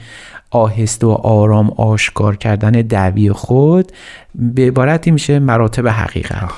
آهسته 0.51 1.07
و 1.07 1.09
آرام 1.09 1.69
آشکار 1.69 2.35
کردن 2.35 2.71
دعوی 2.71 3.31
خود 3.31 3.91
به 4.35 4.67
عبارتی 4.67 5.11
میشه 5.11 5.39
مراتب 5.39 5.87
حقیقت. 5.87 6.51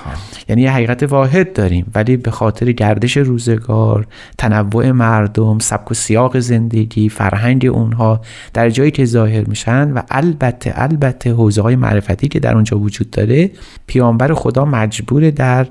یعنی 0.50 0.62
یه 0.62 0.71
حقیقت 0.71 1.03
واحد 1.03 1.53
داریم 1.53 1.91
ولی 1.95 2.17
به 2.17 2.31
خاطر 2.31 2.71
گردش 2.71 3.17
روزگار 3.17 4.07
تنوع 4.38 4.91
مردم 4.91 5.59
سبک 5.59 5.91
و 5.91 5.93
سیاق 5.93 6.39
زندگی 6.39 7.09
فرهنگ 7.09 7.65
اونها 7.65 8.21
در 8.53 8.69
جایی 8.69 8.91
که 8.91 9.05
ظاهر 9.05 9.43
میشن 9.43 9.91
و 9.91 10.01
البته 10.12 10.73
البته 10.75 11.31
حوزه 11.31 11.62
های 11.62 11.75
معرفتی 11.75 12.27
که 12.27 12.39
در 12.39 12.53
اونجا 12.53 12.79
وجود 12.79 13.09
داره 13.09 13.51
پیامبر 13.88 14.33
خدا 14.33 14.65
مجبور 14.65 15.29
در 15.29 15.67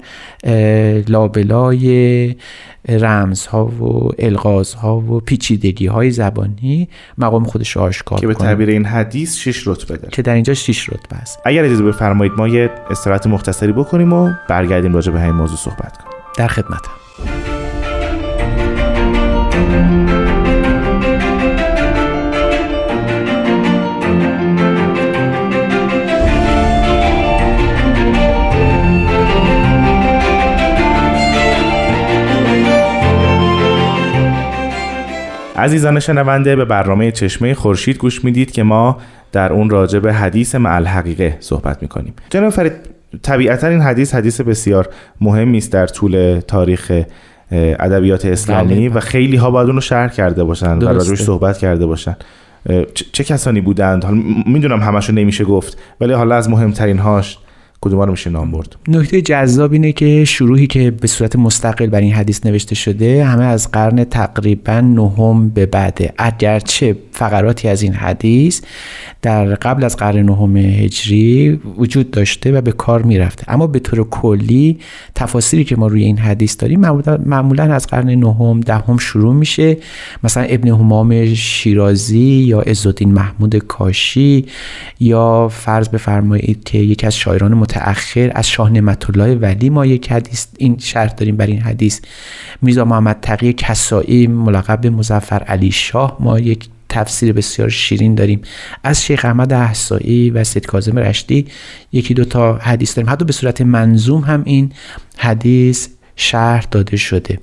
لابلای 1.08 2.36
رمزها 2.88 3.66
و 3.66 4.10
الغازها 4.18 4.96
و 4.96 5.20
پیچیدگی 5.20 5.86
های 5.86 6.10
زبانی 6.10 6.88
مقام 7.18 7.44
خودش 7.44 7.70
رو 7.70 7.82
آشکار 7.82 8.20
که 8.20 8.26
به 8.26 8.34
تعبیر 8.34 8.68
این 8.68 8.84
حدیث 8.84 9.36
شش 9.36 9.68
رتبه 9.68 9.96
داره. 9.96 10.10
که 10.10 10.22
در 10.22 10.34
اینجا 10.34 10.54
شش 10.54 10.88
رتبه 10.88 11.16
است. 11.16 11.38
اگر 11.44 11.64
اجازه 11.64 11.82
بفرمایید 11.82 12.32
ما 12.36 12.48
یه 12.48 12.70
استراحت 12.90 13.26
مختصری 13.26 13.72
بکنیم 13.72 14.12
و 14.12 14.30
برگردیم 14.48 14.94
راجع 14.94 15.12
به 15.12 15.20
همین 15.20 15.34
موضوع 15.34 15.56
صحبت 15.56 15.96
کنیم. 15.96 16.12
در 16.38 16.46
خدمتم. 16.46 16.90
عزیزان 35.62 36.00
شنونده 36.00 36.56
به 36.56 36.64
برنامه 36.64 37.12
چشمه 37.12 37.54
خورشید 37.54 37.98
گوش 37.98 38.24
می‌دید 38.24 38.50
که 38.50 38.62
ما 38.62 38.98
در 39.32 39.52
اون 39.52 39.70
راجع 39.70 39.98
به 39.98 40.12
حدیث 40.12 40.54
مع 40.54 40.74
الحقیقه 40.74 41.36
صحبت 41.40 41.82
می‌کنیم. 41.82 42.14
جناب 42.30 42.50
فرید 42.50 42.72
طبیعتا 43.22 43.66
این 43.66 43.80
حدیث 43.80 44.14
حدیث 44.14 44.40
بسیار 44.40 44.88
مهمی 45.20 45.58
است 45.58 45.72
در 45.72 45.86
طول 45.86 46.40
تاریخ 46.48 46.92
ادبیات 47.52 48.26
اسلامی 48.26 48.88
بله. 48.88 48.98
و 48.98 49.00
خیلی 49.00 49.36
ها 49.36 49.50
باید 49.50 49.66
اون 49.66 49.74
رو 49.74 49.80
شرح 49.80 50.12
کرده 50.12 50.44
باشن 50.44 50.78
و 50.78 50.88
راجعش 50.88 51.22
صحبت 51.22 51.58
کرده 51.58 51.86
باشن. 51.86 52.16
چه 53.12 53.24
کسانی 53.24 53.60
بودند؟ 53.60 54.04
حالا 54.04 54.22
می‌دونم 54.46 54.80
همشو 54.80 55.12
نمیشه 55.12 55.44
گفت 55.44 55.78
ولی 56.00 56.12
حالا 56.12 56.34
از 56.34 56.50
مهمترین 56.50 56.98
هاش 56.98 57.38
کدوم 57.82 58.00
رو 58.00 58.10
میشه 58.10 58.30
نام 58.30 58.50
برد؟ 58.50 58.76
نکته 58.88 59.22
جذاب 59.22 59.72
اینه 59.72 59.92
که 59.92 60.24
شروعی 60.24 60.66
که 60.66 60.90
به 60.90 61.06
صورت 61.06 61.36
مستقل 61.36 61.86
بر 61.86 62.00
این 62.00 62.12
حدیث 62.12 62.46
نوشته 62.46 62.74
شده 62.74 63.24
همه 63.24 63.44
از 63.44 63.70
قرن 63.70 64.04
تقریبا 64.04 64.80
نهم 64.80 65.48
به 65.48 65.66
بعده 65.66 66.12
اگرچه 66.18 66.96
فقراتی 67.12 67.68
از 67.68 67.82
این 67.82 67.92
حدیث 67.92 68.60
در 69.22 69.54
قبل 69.54 69.84
از 69.84 69.96
قرن 69.96 70.22
نهم 70.22 70.56
هجری 70.56 71.60
وجود 71.78 72.10
داشته 72.10 72.52
و 72.52 72.60
به 72.60 72.72
کار 72.72 73.02
می‌رفته. 73.02 73.44
اما 73.48 73.66
به 73.66 73.78
طور 73.78 74.08
کلی 74.08 74.78
تفاصیلی 75.14 75.64
که 75.64 75.76
ما 75.76 75.86
روی 75.86 76.04
این 76.04 76.18
حدیث 76.18 76.56
داریم 76.58 76.80
معمولا 77.26 77.74
از 77.74 77.86
قرن 77.86 78.10
نهم 78.10 78.60
دهم 78.60 78.98
شروع 78.98 79.34
میشه. 79.34 79.76
مثلا 80.24 80.42
ابن 80.42 80.68
همام 80.68 81.34
شیرازی 81.34 82.18
یا 82.18 82.60
عزالدین 82.60 83.12
محمود 83.12 83.56
کاشی 83.56 84.46
یا 85.00 85.48
فرض 85.48 85.88
بفرمایید 85.88 86.64
که 86.64 86.78
یکی 86.78 87.06
از 87.06 87.16
شاعران 87.16 87.54
متأخر 87.72 88.32
از 88.34 88.48
شاه 88.48 88.70
نعمت 88.70 89.10
الله 89.10 89.34
ولی 89.34 89.70
ما 89.70 89.86
یک 89.86 90.12
حدیث 90.12 90.46
این 90.56 90.78
شرح 90.78 91.12
داریم 91.12 91.36
بر 91.36 91.46
این 91.46 91.60
حدیث. 91.60 92.00
میرزا 92.62 92.84
محمد 92.84 93.18
تقی 93.22 93.52
کسایی 93.52 94.26
ملقب 94.26 94.86
مزفر 94.86 95.42
علی 95.42 95.70
شاه. 95.70 96.16
ما 96.20 96.38
یک 96.38 96.68
تفسیر 96.88 97.32
بسیار 97.32 97.68
شیرین 97.68 98.14
داریم. 98.14 98.42
از 98.84 99.04
شیخ 99.04 99.24
احمد 99.24 99.52
احسایی 99.52 100.30
و 100.30 100.44
سید 100.44 100.66
کاظم 100.66 100.98
رشدی 100.98 101.46
یکی 101.92 102.14
دو 102.14 102.24
تا 102.24 102.54
حدیث 102.54 102.96
داریم. 102.96 103.12
حتی 103.12 103.24
به 103.24 103.32
صورت 103.32 103.60
منظوم 103.60 104.20
هم 104.20 104.42
این 104.44 104.72
حدیث 105.16 105.88
شرح 106.16 106.66
داده 106.70 106.96
شده. 106.96 107.38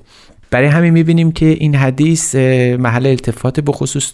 برای 0.51 0.67
همین 0.67 0.93
می‌بینیم 0.93 1.31
که 1.31 1.45
این 1.45 1.75
حدیث 1.75 2.35
محل 2.79 3.05
التفات 3.05 3.59
به 3.59 3.71
خصوص 3.71 4.13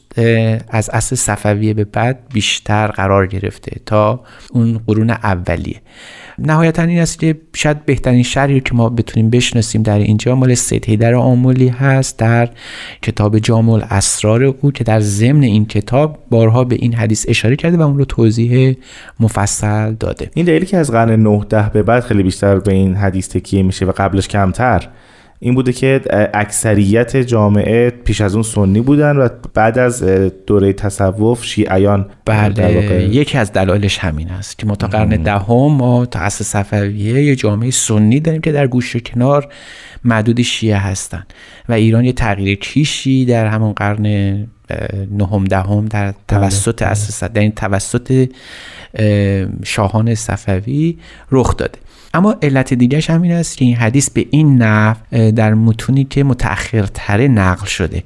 از 0.70 0.90
اصل 0.90 1.16
صفویه 1.16 1.74
به 1.74 1.84
بعد 1.84 2.20
بیشتر 2.34 2.88
قرار 2.88 3.28
گرفته 3.28 3.72
تا 3.86 4.24
اون 4.52 4.80
قرون 4.88 5.10
اولیه. 5.10 5.82
نهایتا 6.40 6.84
این 6.84 7.00
است 7.00 7.20
که 7.20 7.38
شاید 7.56 7.86
بهترین 7.86 8.24
شرحی 8.24 8.60
که 8.60 8.76
ما 8.76 8.90
بتونیم 8.90 9.30
بشناسیم 9.30 9.84
در 9.84 10.00
اینجا 10.00 10.36
مال 10.36 10.54
سید 10.54 10.86
هیدر 10.86 11.14
آمولی 11.14 11.68
هست 11.68 12.20
در 12.20 12.50
کتاب 13.02 13.40
جامع 13.40 13.74
الاسرار 13.74 14.44
او 14.44 14.72
که 14.72 14.84
در 14.84 15.00
ضمن 15.00 15.44
این 15.44 15.66
کتاب 15.66 16.18
بارها 16.30 16.64
به 16.64 16.76
این 16.76 16.94
حدیث 16.94 17.26
اشاره 17.30 17.56
کرده 17.56 17.78
و 17.78 17.82
اون 17.82 17.98
رو 17.98 18.06
توضیح 18.06 18.76
مفصل 19.20 19.94
داده. 19.94 20.32
این 20.34 20.46
دلیلی 20.46 20.66
که 20.66 20.78
از 20.78 20.92
قرن 20.92 21.24
9 21.24 21.46
به 21.74 21.84
بعد 21.84 22.04
خیلی 22.04 22.24
بیشتر 22.24 22.60
به 22.60 22.74
این 22.74 22.96
حدیث 22.96 23.30
تکیه 23.30 23.64
میشه 23.64 23.86
و 23.86 23.92
قبلش 23.98 24.28
کمتر 24.28 24.88
این 25.46 25.56
بوده 25.56 25.74
که 25.74 26.02
اکثریت 26.34 27.18
جامعه 27.18 27.90
پیش 27.90 28.22
از 28.22 28.34
اون 28.34 28.44
سنی 28.44 28.82
بودن 28.82 29.18
و 29.18 29.30
بعد 29.54 29.80
از 29.80 30.04
دوره 30.48 30.74
تصوف 30.74 31.46
شیعیان 31.46 32.10
بله. 32.26 33.10
یکی 33.12 33.38
از 33.38 33.54
دلایلش 33.54 33.98
همین 33.98 34.30
است 34.30 34.58
که 34.58 34.66
ما 34.66 34.76
تا 34.76 34.88
قرن 34.88 35.10
دهم 35.10 35.72
ما 35.72 36.06
تا 36.06 36.20
عصر 36.20 36.44
صفویه 36.44 37.24
یه 37.24 37.36
جامعه 37.36 37.72
سنی 37.72 38.20
داریم 38.20 38.42
که 38.42 38.52
در 38.52 38.68
گوش 38.68 38.96
کنار 38.96 39.48
معدود 40.04 40.42
شیعه 40.42 40.78
هستن 40.78 41.24
و 41.70 41.74
ایران 41.74 42.06
یه 42.06 42.14
تغییر 42.14 42.58
کیشی 42.60 43.26
در 43.26 43.48
همون 43.48 43.74
قرن 43.74 44.06
نهم 45.12 45.44
دهم 45.44 45.86
در 45.86 46.06
بله، 46.06 46.16
توسط 46.28 46.84
بله. 46.84 47.30
در 47.34 47.42
این 47.42 47.52
توسط 47.52 48.30
شاهان 49.64 50.16
صفوی 50.16 50.98
رخ 51.32 51.58
داده. 51.58 51.80
اما 52.16 52.36
علت 52.42 52.74
دیگرش 52.74 53.10
همین 53.10 53.32
است 53.32 53.58
که 53.58 53.66
این 53.66 53.76
حدیث 53.76 54.10
به 54.10 54.26
این 54.32 54.62
نحو 54.62 54.96
در 55.32 55.54
متونی 55.54 56.04
که 56.04 56.24
متأخرتره 56.24 57.28
نقل 57.28 57.66
شده. 57.66 58.04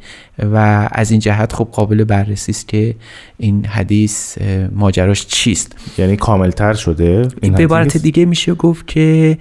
و 0.53 0.89
از 0.91 1.11
این 1.11 1.19
جهت 1.19 1.53
خب 1.53 1.67
قابل 1.71 2.03
بررسی 2.03 2.51
است 2.51 2.67
که 2.67 2.95
این 3.37 3.65
حدیث 3.65 4.37
ماجراش 4.71 5.25
چیست. 5.27 5.75
یعنی 5.97 6.15
کاملتر 6.15 6.73
شده؟ 6.73 7.27
این 7.41 7.53
به 7.53 7.63
عبارت 7.63 7.97
دیگه 7.97 8.25
میشه 8.25 8.53
گفت 8.53 8.87
که 8.87 9.37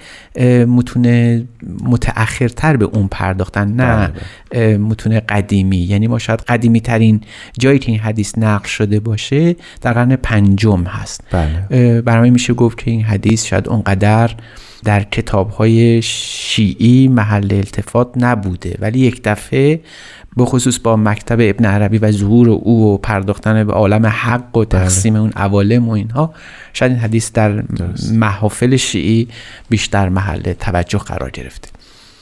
متون 0.68 1.06
متأخرتر 1.82 2.76
به 2.76 2.84
اون 2.84 3.08
پرداختن 3.08 3.68
نه 3.72 4.12
بله،. 4.50 4.78
متون 4.78 5.20
قدیمی. 5.20 5.76
یعنی 5.76 6.06
ما 6.06 6.18
شاید 6.18 6.40
قدیمی 6.40 6.80
ترین 6.80 7.20
جایی 7.58 7.78
که 7.78 7.92
این 7.92 8.00
حدیث 8.00 8.38
نقل 8.38 8.68
شده 8.68 9.00
باشه 9.00 9.56
در 9.80 9.92
قرن 9.92 10.16
پنجم 10.16 10.82
هست. 10.82 11.20
بله. 11.30 12.02
برای 12.02 12.30
میشه 12.30 12.54
گفت 12.54 12.78
که 12.78 12.90
این 12.90 13.02
حدیث 13.02 13.46
شاید 13.46 13.68
اونقدر 13.68 14.30
در 14.84 15.02
کتاب 15.02 15.50
های 15.50 16.02
شیعی 16.02 17.08
محل 17.08 17.48
التفات 17.52 18.08
نبوده. 18.16 18.76
ولی 18.80 18.98
یک 18.98 19.20
دفعه 19.24 19.80
به 20.36 20.44
خصوص 20.44 20.78
با 20.78 20.96
مکتب 20.96 21.36
ابن 21.40 21.64
عربی 21.64 21.98
و 21.98 22.10
ظهور 22.10 22.48
او 22.48 22.94
و 22.94 22.98
پرداختن 22.98 23.64
به 23.64 23.72
عالم 23.72 24.06
حق 24.06 24.56
و 24.56 24.64
بله. 24.64 24.64
تقسیم 24.64 25.16
اون 25.16 25.32
عوالم 25.36 25.88
و 25.88 25.92
اینها 25.92 26.34
شاید 26.72 26.92
این 26.92 27.00
حدیث 27.00 27.32
در 27.32 27.62
محافل 28.12 28.76
شیعی 28.76 29.28
بیشتر 29.68 30.08
محل 30.08 30.52
توجه 30.52 30.98
قرار 30.98 31.30
گرفته. 31.30 31.68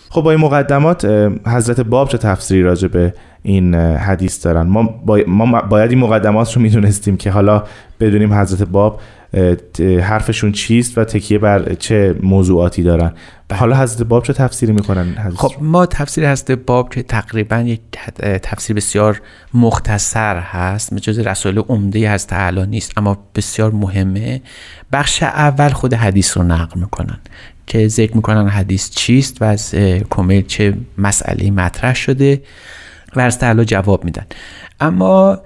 خب 0.08 0.22
با 0.22 0.30
این 0.30 0.40
مقدمات 0.40 1.04
حضرت 1.46 1.80
باب 1.80 2.08
چه 2.08 2.18
تفسیری 2.18 2.62
راجع 2.62 2.88
به 2.88 3.14
این 3.42 3.74
حدیث 3.74 4.44
دارن؟ 4.46 4.62
ما, 4.62 4.94
ما 5.26 5.62
باید 5.62 5.90
این 5.90 5.98
مقدمات 5.98 6.52
رو 6.52 6.62
می‌دونستیم 6.62 7.16
که 7.16 7.30
حالا 7.30 7.64
بدونیم 8.00 8.32
حضرت 8.34 8.68
باب 8.68 9.00
حرفشون 10.02 10.52
چیست 10.52 10.98
و 10.98 11.04
تکیه 11.04 11.38
بر 11.38 11.74
چه 11.74 12.14
موضوعاتی 12.22 12.82
دارن؟ 12.82 13.12
بله. 13.48 13.58
حالا 13.58 13.76
حضرت 13.76 14.02
باب 14.02 14.24
چه 14.24 14.32
تفسیری 14.32 14.72
می‌کنن؟ 14.72 15.32
خب 15.36 15.52
ما 15.60 15.86
تفسیر 15.86 16.30
حضرت 16.30 16.50
باب 16.50 16.94
که 16.94 17.02
تقریبا 17.02 17.60
یک 17.60 17.80
تفسیر 18.42 18.76
بسیار 18.76 19.20
مختصر 19.54 20.36
هست 20.36 20.92
مجاز 20.92 21.18
رسول 21.18 21.58
عمده 21.58 22.10
هست 22.10 22.28
تعالی 22.28 22.66
نیست 22.66 22.98
اما 22.98 23.18
بسیار 23.34 23.70
مهمه. 23.70 24.42
بخش 24.92 25.22
اول 25.22 25.68
خود 25.68 25.94
حدیث 25.94 26.36
رو 26.36 26.42
نقل 26.42 26.80
می‌کنن 26.80 27.18
که 27.66 27.88
ذکر 27.88 28.16
می‌کنن 28.16 28.48
حدیث 28.48 28.90
چیست 28.90 29.42
و 29.42 29.44
از 29.44 29.74
کمیل 30.10 30.46
چه 30.46 30.74
مسئله 30.98 31.50
مطرح 31.50 31.94
شده 31.94 32.42
و 33.16 33.20
از 33.20 33.38
تعالی 33.38 33.64
جواب 33.64 34.04
میدن. 34.04 34.26
اما 34.80 35.38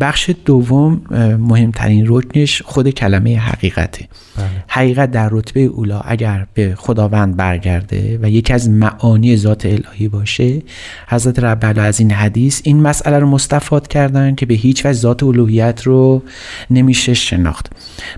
بخش 0.00 0.30
دوم 0.44 1.00
مهمترین 1.40 2.04
رکنش 2.08 2.62
خود 2.62 2.90
کلمه 2.90 3.38
حقیقته. 3.38 4.08
بله. 4.36 4.46
حقیقت 4.68 5.10
در 5.10 5.28
رتبه 5.32 5.60
اولا 5.60 6.00
اگر 6.00 6.46
به 6.54 6.74
خداوند 6.76 7.36
برگرده 7.36 8.18
و 8.22 8.30
یکی 8.30 8.52
از 8.52 8.70
معانی 8.70 9.36
ذات 9.36 9.66
الهی 9.66 10.08
باشه 10.08 10.62
حضرت 11.08 11.38
رب 11.38 11.78
از 11.78 12.00
این 12.00 12.10
حدیث 12.10 12.60
این 12.64 12.82
مسئله 12.82 13.18
رو 13.18 13.26
مستفاد 13.26 13.88
کردن 13.88 14.34
که 14.34 14.46
به 14.46 14.54
هیچ 14.54 14.86
وجه 14.86 14.92
ذات 14.92 15.22
الوهیت 15.22 15.82
رو 15.82 16.22
نمیشه 16.70 17.14
شناخت. 17.14 17.72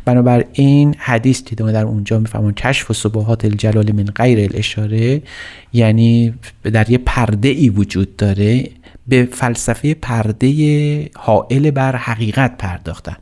بنابراین 0.04 0.94
حدیث 0.98 1.42
که 1.42 1.54
در 1.54 1.84
اونجا 1.84 2.18
میفهمون 2.18 2.52
کشف 2.52 2.90
و 2.90 2.94
صبحات 2.94 3.44
الجلال 3.44 3.92
من 3.92 4.04
غیر 4.04 4.50
الاشاره 4.50 5.22
یعنی 5.72 6.34
در 6.72 6.90
یه 6.90 6.98
پرده 6.98 7.48
ای 7.48 7.68
وجود 7.68 8.16
داره. 8.16 8.70
به 9.08 9.28
فلسفه 9.32 9.94
پرده 9.94 11.10
حائل 11.16 11.70
بر 11.70 11.96
حقیقت 11.96 12.58
پرداختن. 12.58 13.16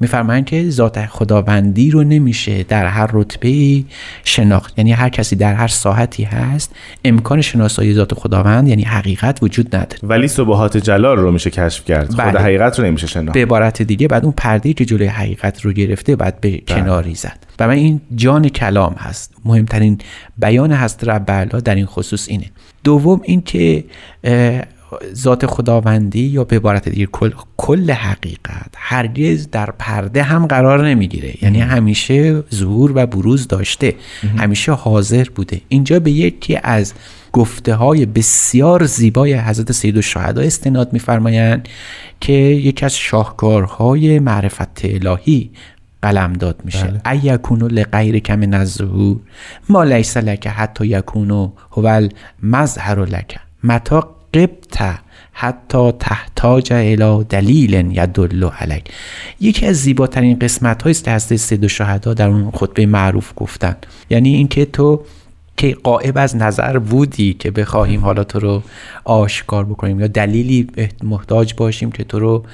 میفرمایند 0.00 0.44
که 0.44 0.70
ذات 0.70 1.06
خداوندی 1.06 1.90
رو 1.90 2.04
نمیشه 2.04 2.62
در 2.62 2.86
هر 2.86 3.10
رتبه 3.12 3.84
شناخت. 4.24 4.78
یعنی 4.78 4.92
هر 4.92 5.08
کسی 5.08 5.36
در 5.36 5.54
هر 5.54 5.68
ساحتی 5.68 6.24
هست 6.24 6.74
امکان 7.04 7.40
شناسایی 7.40 7.94
ذات 7.94 8.14
خداوند 8.14 8.68
یعنی 8.68 8.82
حقیقت 8.82 9.38
وجود 9.42 9.76
نداره. 9.76 9.98
ولی 10.02 10.28
صبحات 10.28 10.76
جلال 10.76 11.16
رو 11.16 11.32
میشه 11.32 11.50
کشف 11.50 11.84
کرد. 11.84 12.16
بله. 12.16 12.30
خود 12.30 12.40
حقیقت 12.40 12.78
رو 12.78 12.86
نمیشه 12.86 13.06
شناخت. 13.06 13.34
به 13.34 13.42
عبارت 13.42 13.82
دیگه 13.82 14.08
بعد 14.08 14.24
اون 14.24 14.34
پرده 14.36 14.72
که 14.72 14.84
جلوی 14.84 15.06
حقیقت 15.06 15.60
رو 15.60 15.72
گرفته 15.72 16.16
بعد 16.16 16.40
به 16.40 16.50
بله. 16.50 16.60
کناری 16.60 17.14
زد. 17.14 17.46
و 17.58 17.68
من 17.68 17.74
این 17.74 18.00
جان 18.14 18.48
کلام 18.48 18.94
هست. 18.98 19.34
مهمترین 19.44 19.98
بیان 20.38 20.72
هست 20.72 21.08
رب 21.08 21.44
در 21.44 21.74
این 21.74 21.86
خصوص 21.86 22.28
اینه. 22.28 22.46
دوم 22.84 23.20
این 23.24 23.42
که 23.42 23.84
ذات 25.14 25.46
خداوندی 25.46 26.20
یا 26.20 26.44
به 26.44 26.56
عبارت 26.56 26.88
دیگه 26.88 27.06
کل, 27.06 27.30
کل 27.56 27.90
حقیقت 27.90 28.74
هرگز 28.76 29.50
در 29.50 29.70
پرده 29.78 30.22
هم 30.22 30.46
قرار 30.46 30.88
نمی‌گیره. 30.88 31.34
یعنی 31.42 31.60
همیشه 31.60 32.42
ظهور 32.54 32.92
و 32.94 33.06
بروز 33.06 33.48
داشته. 33.48 33.94
همیشه 34.38 34.72
حاضر 34.72 35.26
بوده. 35.34 35.60
اینجا 35.68 36.00
به 36.00 36.10
یکی 36.10 36.58
از 36.62 36.94
گفته 37.32 37.74
های 37.74 38.06
بسیار 38.06 38.84
زیبای 38.84 39.34
حضرت 39.34 39.72
سید 39.72 39.96
الشهدا 39.96 40.42
استناد 40.42 40.92
میفرمایند 40.92 41.68
که 42.20 42.32
یکی 42.32 42.84
از 42.84 42.96
شاهکارهای 42.96 44.18
معرفت 44.18 44.80
الهی 44.84 45.50
قلم 46.02 46.32
داد 46.32 46.60
میشه. 46.64 47.00
بله. 47.04 47.32
ایکونو 47.32 47.68
لغیر 47.68 48.18
کم 48.18 48.54
نظهور 48.54 49.16
ما 49.68 49.84
لیس 49.84 50.16
لکه 50.16 50.50
حتی 50.50 50.86
یکونو 50.86 51.52
هو 51.72 51.86
المظهر 52.42 53.04
لکه 53.04 53.40
متا 53.64 54.17
قبت 54.34 54.98
حتی 55.32 55.92
تحتاج 55.92 56.72
الى 56.72 57.24
دلیل 57.28 57.74
یدل 57.74 58.44
علیک. 58.44 58.84
یکی 59.40 59.66
از 59.66 59.76
زیباترین 59.76 60.38
قسمت 60.38 60.82
هاییست 60.82 61.28
که 61.28 61.36
سید 61.36 61.66
شهدا 61.66 62.14
در 62.14 62.28
اون 62.28 62.50
خطبه 62.50 62.86
معروف 62.86 63.32
گفتن. 63.36 63.76
یعنی 64.10 64.34
اینکه 64.34 64.64
تو 64.64 65.04
که 65.58 65.76
قائب 65.82 66.18
از 66.18 66.36
نظر 66.36 66.78
بودی 66.78 67.34
که 67.34 67.50
بخواهیم 67.50 68.00
حالا 68.00 68.24
تو 68.24 68.40
رو 68.40 68.62
آشکار 69.04 69.64
بکنیم؟ 69.64 70.00
یا 70.00 70.06
دلیلی 70.06 70.66
محتاج 71.02 71.54
باشیم 71.54 71.92
که 71.92 72.04
تو 72.04 72.18
رو 72.18 72.44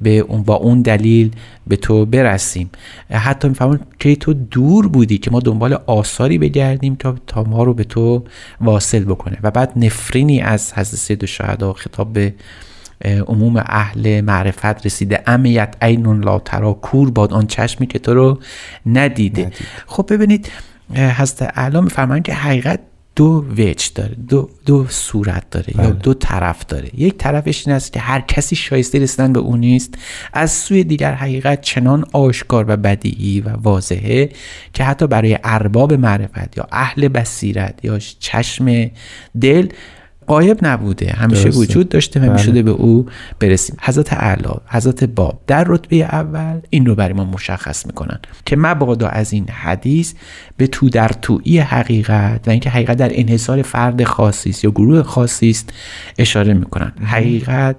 به 0.00 0.18
اون 0.18 0.42
با 0.42 0.54
اون 0.54 0.82
دلیل 0.82 1.30
به 1.66 1.76
تو 1.76 2.06
برسیم؟ 2.06 2.70
حتی 3.10 3.48
میفهمون 3.48 3.80
که 3.98 4.16
تو 4.16 4.34
دور 4.34 4.88
بودی 4.88 5.18
که 5.18 5.30
ما 5.30 5.40
دنبال 5.40 5.78
آثاری 5.86 6.38
بگردیم 6.38 6.94
تا 6.94 7.14
تا 7.26 7.44
ما 7.44 7.64
رو 7.64 7.74
به 7.74 7.84
تو 7.84 8.24
واصل 8.60 9.04
بکنه. 9.04 9.38
و 9.42 9.50
بعد 9.50 9.72
نفرینی 9.76 10.40
از 10.40 10.72
حضرت 10.72 11.00
سید 11.00 11.24
شهدا 11.24 11.72
خطاب 11.72 12.12
به 12.12 12.34
عموم 13.04 13.56
اهل 13.56 14.20
معرفت 14.20 14.86
رسیده. 14.86 15.22
امیت 15.26 15.76
اینون 15.82 16.24
لا 16.24 16.38
ترا 16.38 16.72
کور 16.72 17.10
باد 17.10 17.32
آن 17.32 17.46
چشمی 17.46 17.86
که 17.86 17.98
تو 17.98 18.14
رو 18.14 18.38
ندیده. 18.86 19.42
ندید. 19.42 19.54
خب 19.86 20.06
ببینید 20.08 20.50
هست. 20.94 21.42
اعلا 21.42 21.80
میفرمایند 21.80 22.24
که 22.24 22.34
حقیقت 22.34 22.80
دو 23.16 23.44
وجه 23.58 23.90
داره 23.94 24.14
دو, 24.28 24.50
دو 24.66 24.86
صورت 24.88 25.50
داره 25.50 25.76
یا 25.76 25.82
بله. 25.82 25.90
دو 25.90 26.14
طرف 26.14 26.66
داره. 26.66 26.90
یک 26.94 27.16
طرفش 27.18 27.66
این 27.66 27.76
است 27.76 27.92
که 27.92 28.00
هر 28.00 28.20
کسی 28.20 28.56
شایسته 28.56 28.98
رسیدن 28.98 29.32
به 29.32 29.40
اون 29.40 29.60
نیست. 29.60 29.94
از 30.32 30.52
سوی 30.52 30.84
دیگر 30.84 31.14
حقیقت 31.14 31.60
چنان 31.60 32.04
آشکار 32.12 32.64
و 32.68 32.76
بدیهی 32.76 33.40
و 33.40 33.48
واضحه 33.48 34.28
که 34.72 34.84
حتی 34.84 35.06
برای 35.06 35.38
ارباب 35.44 35.92
معرفت 35.92 36.56
یا 36.56 36.68
اهل 36.72 37.08
بصیرت 37.08 37.84
یا 37.84 37.98
چشم 37.98 38.90
دل 39.40 39.68
قایب 40.26 40.58
نبوده. 40.62 41.10
همیشه 41.10 41.48
وجود 41.48 41.88
داشته 41.88 42.20
و 42.20 42.32
می‌شده 42.32 42.52
بله. 42.52 42.62
به 42.62 42.70
او 42.70 43.06
برسیم. 43.40 43.76
حضرت 43.80 44.12
اعلی 44.12 44.48
حضرت 44.66 45.04
باب 45.04 45.40
در 45.46 45.64
رتبه 45.68 45.96
اول 45.96 46.60
این 46.70 46.86
رو 46.86 46.94
برای 46.94 47.12
ما 47.12 47.24
مشخص 47.24 47.86
می‌کنن 47.86 48.18
که 48.46 48.56
مبادا 48.56 49.08
از 49.08 49.32
این 49.32 49.48
حدیث 49.48 50.14
به 50.56 50.66
تو 50.66 50.88
در 50.88 51.08
تویی 51.08 51.58
حقیقت 51.58 52.48
و 52.48 52.50
اینکه 52.50 52.70
حقیقت 52.70 52.96
در 52.96 53.10
انحصار 53.12 53.62
فرد 53.62 54.04
خاصی 54.04 54.50
است 54.50 54.64
یا 54.64 54.70
گروه 54.70 55.02
خاصی 55.02 55.50
است 55.50 55.72
اشاره 56.18 56.54
می‌کنن. 56.54 56.92
حقیقت 57.04 57.76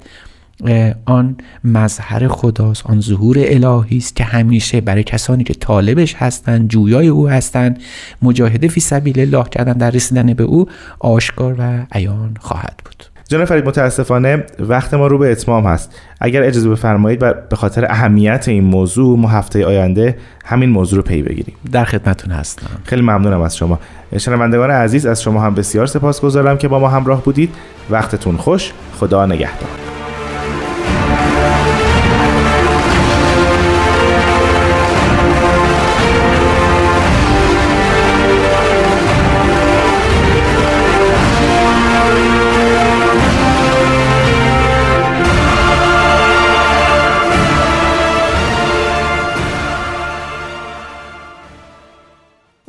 آن 1.06 1.38
مظهر 1.63 2.28
خداست 2.28 2.86
آن 2.86 3.02
ظهور 3.02 3.38
الهی 3.39 3.98
است 3.98 4.15
که 4.15 4.24
همیشه 4.24 4.82
برای 4.82 5.04
کسانی 5.04 5.44
که 5.44 5.54
طالبش 5.54 6.15
هستند 6.15 6.68
جویای 6.68 7.08
او 7.08 7.30
هستند 7.30 7.80
مجاهده 8.22 8.68
فی 8.68 8.80
سبیل 8.80 9.20
الله 9.20 9.44
کردن 9.44 9.74
در 9.74 9.91
رسیدن 9.91 10.34
به 10.34 10.44
او 10.44 10.68
آشکار 11.00 11.56
و 11.60 11.86
عیان 11.91 12.38
خواهد 12.39 12.82
بود. 12.86 13.04
جناب 13.28 13.46
فرید 13.46 13.65
متاسفانه 13.65 14.44
وقت 14.60 14.94
ما 14.94 15.08
رو 15.08 15.18
به 15.18 15.32
اتمام 15.32 15.65
هست. 15.65 15.96
اگر 16.22 16.44
اجازه 16.44 16.70
بفرمایید 16.70 17.24
و 17.24 17.34
به 17.50 17.56
خاطر 17.56 17.86
اهمیت 17.86 18.48
این 18.48 18.63
موضوع 18.63 19.18
ما 19.18 19.28
هفته 19.28 19.65
آینده 19.65 20.18
همین 20.46 20.70
موضوع 20.70 20.98
رو 20.98 21.04
پی 21.04 21.22
بگیریم. 21.22 21.56
در 21.72 21.86
خدمتتون 21.86 22.32
هستم. 22.32 22.68
خیلی 22.84 23.02
ممنونم 23.02 23.41
از 23.41 23.58
شما. 23.58 23.80
شنوندگان 24.18 24.72
عزیز 24.72 25.06
از 25.06 25.22
شما 25.22 25.41
هم 25.41 25.56
بسیار 25.56 25.86
سپاسگزارم 25.86 26.58
که 26.58 26.68
با 26.68 26.80
ما 26.80 26.89
همراه 26.89 27.24
بودید. 27.24 27.50
وقتتون 27.89 28.38
خوش. 28.38 28.72
خدا 29.00 29.26
نگهدار. 29.26 29.85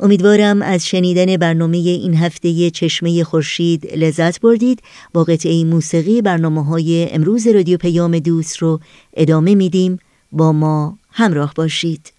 امیدوارم 0.07 0.61
از 0.61 0.87
شنیدن 0.87 1.37
برنامه 1.37 1.77
این 1.77 2.15
هفته 2.15 2.69
چشمه 2.69 3.23
خورشید 3.23 3.93
لذت 3.95 4.41
بردید. 4.41 4.81
با 5.13 5.23
قطعه 5.23 5.63
موسیقی 5.63 6.21
برنامه 6.21 6.65
های 6.65 7.07
امروز 7.11 7.47
رادیو 7.47 7.77
پیام 7.77 8.19
دوست 8.19 8.57
رو 8.57 8.79
ادامه 9.13 9.55
میدیم. 9.55 9.99
با 10.31 10.51
ما 10.51 10.97
همراه 11.11 11.53
باشید. 11.55 12.13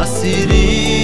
a 0.00 0.06
siri 0.06 0.99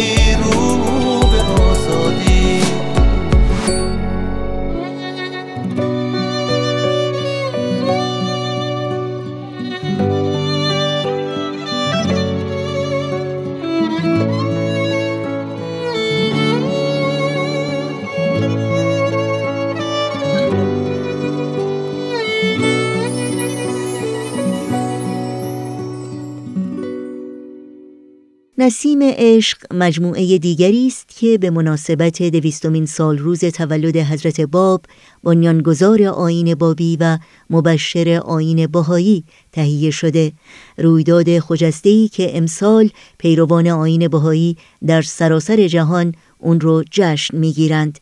نسیم 28.66 28.98
عشق 29.02 29.58
مجموعه 29.74 30.38
دیگری 30.38 30.86
است 30.86 31.08
که 31.08 31.38
به 31.38 31.50
مناسبت 31.50 32.22
دویستمین 32.22 32.86
سال 32.86 33.18
روز 33.18 33.40
تولد 33.40 33.96
حضرت 33.96 34.40
باب 34.40 34.84
بنیانگذار 35.24 36.02
آین 36.02 36.54
بابی 36.54 36.96
و 37.00 37.18
مبشر 37.50 38.20
آین 38.24 38.66
باهایی 38.66 39.24
تهیه 39.52 39.90
شده. 39.90 40.32
رویداد 40.78 41.38
خجسته‌ای 41.38 42.08
که 42.08 42.38
امسال 42.38 42.90
پیروان 43.18 43.66
آین 43.66 44.08
باهایی 44.08 44.56
در 44.86 45.02
سراسر 45.02 45.68
جهان 45.68 46.14
اون 46.38 46.60
رو 46.60 46.84
جشن 46.90 47.36
می‌گیرند. 47.36 47.98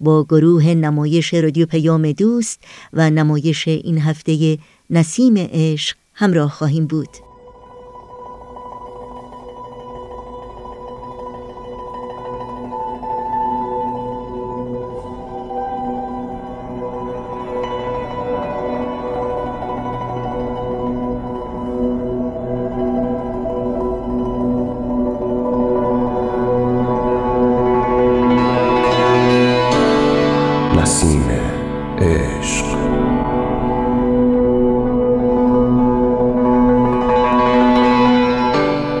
با 0.00 0.24
گروه 0.24 0.66
نمایش 0.66 1.34
رادیو 1.34 1.66
پیام 1.66 2.12
دوست 2.12 2.60
و 2.92 3.10
نمایش 3.10 3.68
این 3.68 3.98
هفته 3.98 4.58
نسیم 4.90 5.34
عشق 5.36 5.96
همراه 6.14 6.50
خواهیم 6.50 6.86
بود. 6.86 7.27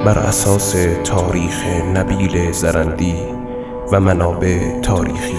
بر 0.04 0.18
اساس 0.18 0.76
تاریخ 1.04 1.66
نبیل 1.94 2.52
زرندی 2.52 3.14
و 3.92 4.00
منابع 4.00 4.80
تاریخی 4.80 5.34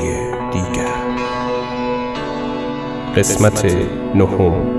دیگر. 0.52 0.89
قسمت 3.15 3.65
نهم. 4.15 4.79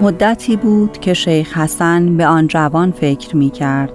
مدتی 0.00 0.56
بود 0.56 0.98
که 0.98 1.14
شیخ 1.14 1.56
حسن 1.58 2.16
به 2.16 2.26
آن 2.26 2.46
جوان 2.46 2.90
فکر 2.90 3.36
می 3.36 3.50
کرد 3.50 3.92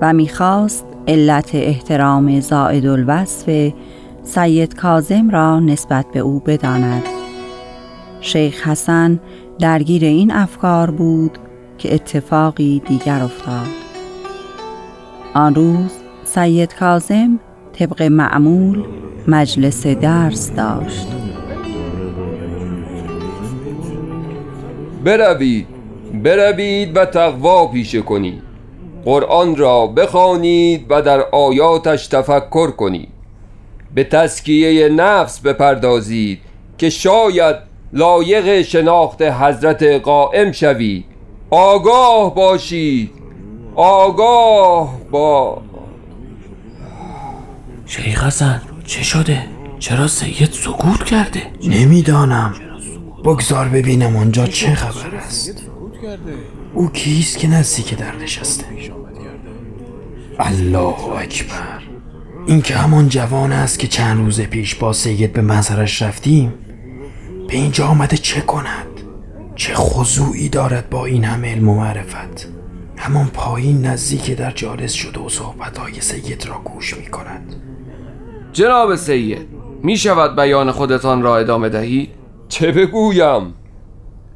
و 0.00 0.12
می‌خواست 0.12 0.86
علت 1.08 1.50
احترام 1.54 2.40
زائد 2.40 2.86
الوصف 2.86 3.72
سید 4.22 4.74
کازم 4.74 5.30
را 5.30 5.60
نسبت 5.60 6.06
به 6.12 6.20
او 6.20 6.40
بداند. 6.40 7.02
شیخ 8.20 8.68
حسن 8.68 9.20
درگیر 9.58 10.04
این 10.04 10.32
افکار 10.32 10.90
بود 10.90 11.38
که 11.78 11.94
اتفاقی 11.94 12.82
دیگر 12.88 13.22
افتاد. 13.22 13.66
آن 15.34 15.54
روز 15.54 15.92
سید 16.24 16.74
کازم 16.74 17.38
طبق 17.72 18.02
معمول 18.02 18.84
مجلس 19.28 19.86
درس 19.86 20.52
داشت. 20.52 21.13
بروید 25.04 25.66
بروید 26.22 26.96
و 26.96 27.04
تقوا 27.04 27.66
پیشه 27.66 28.02
کنید. 28.02 28.42
قرآن 29.04 29.56
را 29.56 29.86
بخوانید 29.86 30.86
و 30.88 31.02
در 31.02 31.20
آیاتش 31.20 32.06
تفکر 32.06 32.70
کنید. 32.70 33.08
به 33.94 34.04
تسکیه 34.04 34.88
نفس 34.88 35.40
بپردازید 35.40 36.40
که 36.78 36.90
شاید 36.90 37.56
لایق 37.92 38.62
شناخت 38.62 39.22
حضرت 39.22 39.82
قائم 39.82 40.52
شوید. 40.52 41.04
آگاه 41.50 42.34
باشید. 42.34 43.10
آگاه 43.74 44.94
با 45.10 45.62
شیخ 47.86 48.24
حسن 48.24 48.62
چه 48.86 49.02
شده؟ 49.02 49.44
چرا 49.78 50.06
سید 50.08 50.50
سکوت 50.52 51.04
کرده؟ 51.04 51.42
نمی‌دانم. 51.68 52.54
بگذار 53.24 53.68
ببینم 53.68 54.16
آنجا 54.16 54.46
چه 54.46 54.74
خبر 54.74 55.16
است. 55.16 55.62
او 56.74 56.90
کیست 56.90 57.38
که 57.38 57.48
نزدیک 57.48 57.96
در 57.98 58.16
نشسته؟ 58.16 58.64
الله 60.38 61.12
اکبر. 61.18 61.82
این 62.46 62.62
که 62.62 62.74
همان 62.74 63.08
جوان 63.08 63.52
است 63.52 63.78
که 63.78 63.86
چند 63.86 64.18
روز 64.18 64.40
پیش 64.40 64.74
با 64.74 64.92
سید 64.92 65.32
به 65.32 65.40
منظرش 65.40 66.02
رفتیم 66.02 66.54
به 67.48 67.54
اینجا 67.54 67.86
آمده 67.86 68.16
چه 68.16 68.40
کند؟ 68.40 68.86
چه 69.56 69.74
خضوعی 69.74 70.48
دارد 70.48 70.90
با 70.90 71.06
این 71.06 71.24
همه 71.24 71.52
علم 71.52 71.68
و 71.68 71.74
معرفت؟ 71.74 72.48
همان 72.96 73.26
پایین 73.26 73.86
نزدیک 73.86 74.36
در 74.36 74.50
جالس 74.50 74.92
شده 74.92 75.20
و 75.20 75.28
صحبتهای 75.28 76.00
سید 76.00 76.46
را 76.46 76.60
گوش 76.64 76.96
می 76.96 77.06
کند 77.06 77.54
جناب 78.52 78.96
سید 78.96 79.48
می 79.82 79.96
شود 79.96 80.36
بیان 80.36 80.70
خودتان 80.70 81.22
را 81.22 81.38
ادامه 81.38 81.68
دهید؟ 81.68 82.23
چه 82.54 82.72
بگویم؟ 82.72 83.54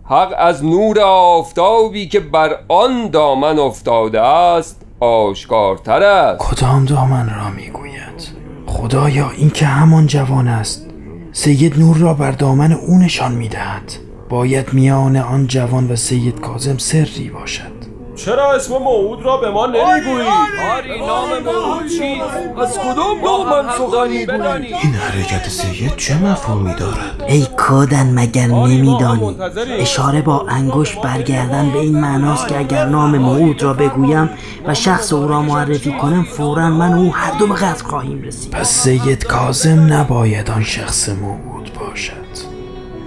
حق 0.05 0.35
از 0.39 0.65
نور 0.65 1.01
آفتابی 1.01 2.09
که 2.09 2.21
بر 2.21 2.57
آن 2.69 3.11
دامن 3.11 3.59
افتاده 3.59 4.21
است 4.21 4.83
آشکارتر 5.01 6.03
است. 6.03 6.39
کدام 6.39 6.85
دامن 6.85 7.35
را 7.35 7.51
می‌گوید؟ 7.51 8.29
خدایا 8.67 9.31
این 9.31 9.51
که 9.51 9.67
همان 9.67 10.07
جوان 10.07 10.49
است. 10.49 10.87
سید 11.33 11.79
نور 11.79 11.97
را 11.97 12.15
بر 12.15 12.31
دامن 12.31 12.73
او 12.73 12.99
نشان 12.99 13.33
می‌دهد. 13.33 13.93
باید 14.29 14.73
میان 14.73 15.17
آن 15.17 15.47
جوان 15.47 15.91
و 15.91 15.97
سید 15.97 16.41
کازم 16.41 16.79
سری 16.79 17.31
باشد. 17.31 17.78
چرا 18.19 18.53
اسم 18.53 18.79
موعود 18.79 19.23
را 19.23 19.37
به 19.37 19.51
ما 19.51 19.67
نمی‌گویی؟ 19.67 20.29
آری 20.77 20.99
نام 21.07 21.29
موعود 21.45 21.87
چیست؟ 21.87 22.59
از 22.63 22.79
کدام 22.79 23.25
نام 23.25 23.71
سخنی 23.79 24.27
گویی؟ 24.27 24.75
این 24.75 24.95
حرکت 24.95 25.49
سید 25.49 25.97
چه 25.97 26.19
مفهومی 26.19 26.75
دارد؟ 26.75 27.25
ای 27.29 27.47
کادن 27.57 28.13
مگر 28.15 28.47
نمیدانی 28.47 29.37
اشاره 29.79 30.23
با 30.23 30.47
انگشت 30.49 31.01
برگردن 31.01 31.71
به 31.71 31.79
این 31.79 32.01
معناست 32.01 32.49
که 32.49 32.59
اگر 32.59 32.85
نام 32.85 33.19
موعود 33.19 33.63
را 33.63 33.73
بگویم 33.73 34.31
و 34.67 34.75
شخص 34.75 35.13
او 35.13 35.29
را 35.29 35.43
معرفی 35.43 35.93
کنم 35.93 36.25
فورا 36.25 36.71
من 36.71 36.93
او 36.93 37.15
هر 37.15 37.39
دو 37.39 37.47
به 37.47 37.55
قتل 37.55 37.85
خواهیم 37.85 38.23
رسید 38.23 38.51
پس 38.51 38.69
سید 38.69 39.25
کازم 39.25 39.93
نباید 39.93 40.51
آن 40.51 40.65
شخص 40.65 41.09
موعود 41.09 41.71
باشد 41.81 42.13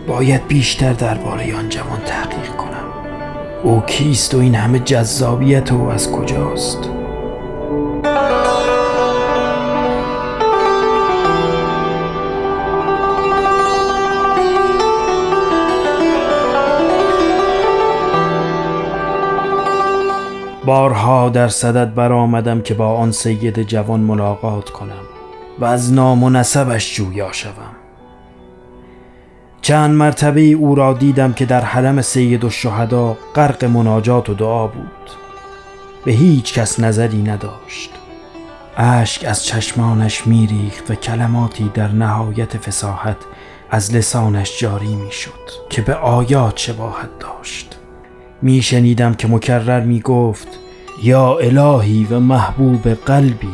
باید 0.08 0.48
بیشتر 0.48 0.94
درباره 0.94 1.58
آن 1.58 1.70
جوان 1.70 2.00
تحقیق 2.06 2.56
کنم 2.56 2.81
او 3.64 3.82
کیست 3.88 4.36
و 4.36 4.38
این 4.38 4.56
همه 4.56 4.80
جذابیت 4.80 5.72
او 5.72 5.90
از 5.90 6.12
کجاست؟ 6.12 6.80
بارها 20.66 21.30
در 21.30 21.48
صدد 21.48 21.94
برآمدم 21.94 22.62
که 22.62 22.74
با 22.74 22.88
آن 22.88 23.12
سید 23.12 23.64
جوان 23.64 24.00
ملاقات 24.00 24.70
کنم 24.70 25.04
و 25.60 25.66
از 25.66 25.94
نام 25.94 26.24
و 26.24 26.30
نسبش 26.30 26.96
جویا 26.96 27.32
شوم. 27.32 27.81
چند 29.72 29.92
مرتبه 29.92 30.42
او 30.42 30.76
را 30.76 30.94
دیدم 30.94 31.34
که 31.34 31.46
در 31.46 31.62
حرم 31.62 32.02
سید 32.02 32.50
شهدا 32.50 33.18
غرق 33.36 33.66
مناجات 33.66 34.30
و 34.30 34.34
دعا 34.34 34.68
بود. 34.68 35.10
به 36.06 36.12
هیچ 36.12 36.54
کس 36.54 36.80
نظری 36.80 37.22
نداشت. 37.22 37.90
اشک 38.78 39.26
از 39.26 39.46
چشمانش 39.46 40.28
میریخت 40.28 40.92
و 40.92 40.96
کلماتی 40.96 41.72
در 41.74 41.88
نهایت 41.88 42.58
فساحت 42.58 43.16
از 43.70 43.96
لسانش 43.96 44.60
جاری 44.60 44.96
می‌شد 44.96 45.50
که 45.70 45.82
به 45.82 45.96
آیات 45.96 46.58
شباهت 46.58 47.20
داشت. 47.20 47.80
میشنیدم 48.42 49.14
که 49.14 49.28
مکرر 49.28 49.82
می‌گفت 49.82 50.48
یا 51.04 51.38
الهی 51.38 52.08
و 52.12 52.20
محبوب 52.20 52.88
قلبی. 52.88 53.54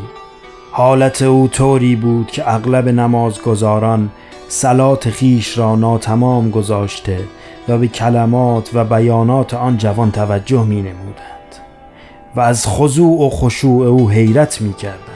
حالت 0.71 1.21
او 1.21 1.47
طوری 1.47 1.95
بود 1.95 2.31
که 2.31 2.53
اغلب 2.53 2.89
نمازگزاران 2.89 4.09
سلات 4.49 5.09
خیش 5.09 5.57
را 5.57 5.75
ناتمام 5.75 6.49
گذاشته 6.49 7.19
و 7.67 7.77
به 7.77 7.87
کلمات 7.87 8.69
و 8.73 8.83
بیانات 8.83 9.53
آن 9.53 9.77
جوان 9.77 10.11
توجه 10.11 10.63
می 10.63 10.81
نمودند 10.81 11.27
و 12.35 12.39
از 12.39 12.67
خضوع 12.67 13.25
و 13.25 13.29
خشوع 13.29 13.87
او 13.87 14.09
حیرت 14.09 14.61
می 14.61 14.73
کردند. 14.73 15.07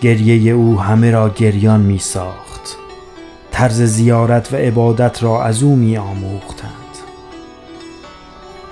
گریه 0.00 0.52
او 0.52 0.80
همه 0.80 1.10
را 1.10 1.28
گریان 1.28 1.80
می 1.80 1.98
ساخت. 1.98 2.76
طرز 3.52 3.82
زیارت 3.82 4.52
و 4.52 4.56
عبادت 4.56 5.22
را 5.22 5.44
از 5.44 5.62
او 5.62 5.76
می 5.76 5.96
آموختند. 5.96 6.72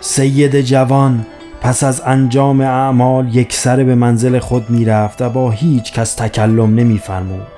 سید 0.00 0.60
جوان 0.60 1.26
پس 1.60 1.84
از 1.84 2.02
انجام 2.06 2.60
اعمال 2.60 3.34
یک 3.34 3.54
سر 3.54 3.84
به 3.84 3.94
منزل 3.94 4.38
خود 4.38 4.70
می 4.70 4.84
رفت 4.84 5.22
و 5.22 5.28
با 5.28 5.50
هیچ 5.50 5.92
کس 5.92 6.14
تکلم 6.14 6.74
نمی 6.74 6.98
فرمود. 6.98 7.53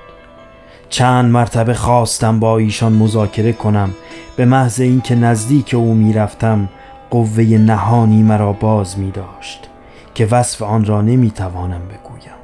چند 0.88 1.25
مرتبه 1.31 1.75
خواستم 1.75 2.40
با 2.40 2.59
ایشان 2.59 2.92
مذاکره 2.92 3.53
کنم 3.53 3.90
به 4.37 4.44
محض 4.44 4.81
اینکه 4.81 5.14
نزدیک 5.14 5.75
او 5.75 5.94
می‌رفتم 5.94 6.68
قوه 7.11 7.44
نهانی 7.44 8.22
مرا 8.22 8.53
باز 8.53 8.99
می 8.99 9.11
داشت 9.11 9.68
که 10.14 10.27
وصف 10.27 10.62
آن 10.62 10.85
را 10.85 11.03
نمی 11.03 11.31
توانم 11.31 11.81
بگویم. 11.81 12.37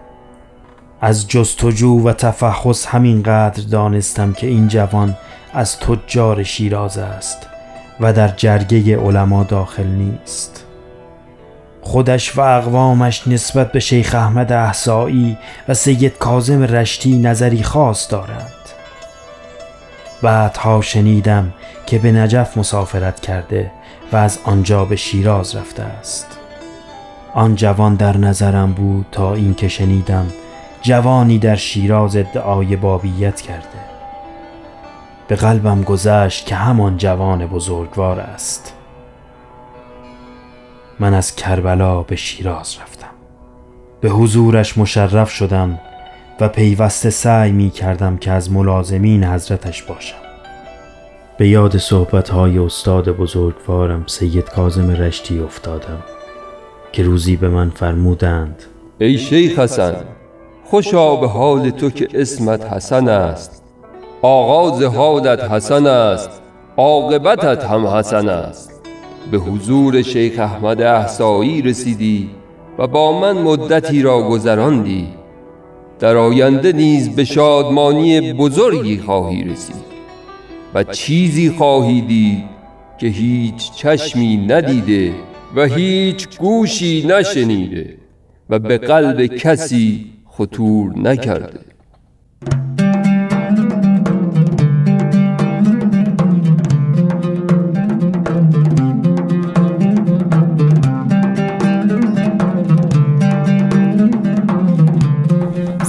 از 1.00 1.28
جستجو 1.28 2.08
و 2.08 2.12
تفحص 2.12 2.86
همینقدر 2.86 3.62
دانستم 3.62 4.32
که 4.32 4.46
این 4.46 4.68
جوان 4.68 5.16
از 5.54 5.78
تجار 5.78 6.42
شیراز 6.42 6.98
است 6.98 7.46
و 8.00 8.12
در 8.12 8.28
جرگه 8.28 8.98
علما 8.98 9.44
داخل 9.44 9.86
نیست. 9.86 10.66
خودش 11.82 12.38
و 12.38 12.40
اقوامش 12.40 13.28
نسبت 13.28 13.72
به 13.72 13.80
شیخ 13.80 14.14
احمد 14.14 14.52
احسایی 14.52 15.38
و 15.68 15.74
سید 15.74 16.18
کازم 16.18 16.62
رشتی 16.62 17.18
نظری 17.18 17.62
خاص 17.62 18.10
دارند. 18.10 18.52
بعدها 20.22 20.80
شنیدم 20.80 21.52
که 21.86 21.98
به 21.98 22.12
نجف 22.12 22.58
مسافرت 22.58 23.20
کرده 23.20 23.70
و 24.12 24.16
از 24.16 24.38
آنجا 24.44 24.84
به 24.84 24.96
شیراز 24.96 25.56
رفته 25.56 25.82
است. 25.82 26.26
آن 27.34 27.54
جوان 27.54 27.94
در 27.94 28.16
نظرم 28.16 28.72
بود 28.72 29.06
تا 29.12 29.34
اینکه 29.34 29.68
شنیدم 29.68 30.26
جوانی 30.82 31.38
در 31.38 31.56
شیراز 31.56 32.16
ادعای 32.16 32.76
بابیت 32.76 33.40
کرده. 33.40 33.82
به 35.28 35.36
قلبم 35.36 35.82
گذشت 35.82 36.46
که 36.46 36.54
همان 36.54 36.96
جوان 36.96 37.46
بزرگوار 37.46 38.20
است. 38.20 38.74
من 41.02 41.14
از 41.14 41.36
کربلا 41.36 42.02
به 42.02 42.16
شیراز 42.16 42.76
رفتم. 42.82 43.10
به 44.00 44.08
حضورش 44.08 44.78
مشرف 44.78 45.30
شدم 45.30 45.78
و 46.40 46.48
پیوسته 46.48 47.10
سعی 47.10 47.52
می 47.52 47.70
کردم 47.70 48.16
که 48.16 48.30
از 48.30 48.52
ملازمین 48.52 49.24
حضرتش 49.24 49.82
باشم. 49.82 50.16
به 51.38 51.48
یاد 51.48 51.76
صحبتهای 51.76 52.58
استاد 52.58 53.08
بزرگوارم 53.08 54.04
سید 54.06 54.50
کازم 54.50 54.90
رشتی 54.90 55.38
افتادم 55.38 56.02
که 56.92 57.02
روزی 57.02 57.36
به 57.36 57.48
من 57.48 57.70
فرمودند 57.70 58.62
ای 58.98 59.18
شیخ 59.18 59.58
حسن 59.58 59.94
خوشا 60.64 61.16
به 61.16 61.28
حال 61.28 61.70
تو 61.70 61.90
که 61.90 62.08
اسمت 62.14 62.72
حسن 62.72 63.08
است. 63.08 63.62
آغاز 64.22 64.82
حالت 64.82 65.40
حسن 65.40 65.86
است 65.86 66.30
عاقبتت 66.76 67.64
هم 67.64 67.86
حسن 67.86 68.28
است. 68.28 68.71
به 69.30 69.38
حضور 69.38 70.02
شیخ 70.02 70.38
احمد 70.38 70.82
احسایی 70.82 71.62
رسیدی 71.62 72.30
و 72.78 72.86
با 72.86 73.20
من 73.20 73.42
مدتی 73.42 74.02
را 74.02 74.28
گذراندی. 74.28 75.08
در 75.98 76.16
آینده 76.16 76.72
نیز 76.72 77.16
به 77.16 77.24
شادمانی 77.24 78.32
بزرگی 78.32 78.98
خواهی 78.98 79.44
رسید 79.44 79.92
و 80.74 80.84
چیزی 80.84 81.50
خواهی 81.50 82.00
دید 82.00 82.44
که 82.98 83.06
هیچ 83.06 83.72
چشمی 83.72 84.36
ندیده 84.36 85.12
و 85.56 85.64
هیچ 85.64 86.38
گوشی 86.38 87.06
نشنیده 87.08 87.96
و 88.50 88.58
به 88.58 88.78
قلب 88.78 89.26
کسی 89.26 90.06
خطور 90.26 90.98
نکرده. 90.98 91.71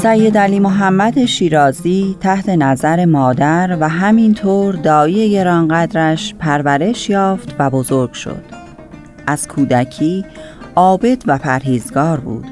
سید 0.03 0.37
علی 0.37 0.59
محمد 0.59 1.25
شیرازی 1.25 2.15
تحت 2.19 2.49
نظر 2.49 3.05
مادر 3.05 3.77
و 3.79 3.89
همینطور 3.89 4.75
دایی 4.75 5.31
گرانقدرش 5.31 6.35
پرورش 6.39 7.09
یافت 7.09 7.55
و 7.59 7.69
بزرگ 7.69 8.13
شد. 8.13 8.43
از 9.27 9.47
کودکی 9.47 10.25
عابد 10.75 11.23
و 11.27 11.37
پرهیزگار 11.37 12.19
بود. 12.19 12.45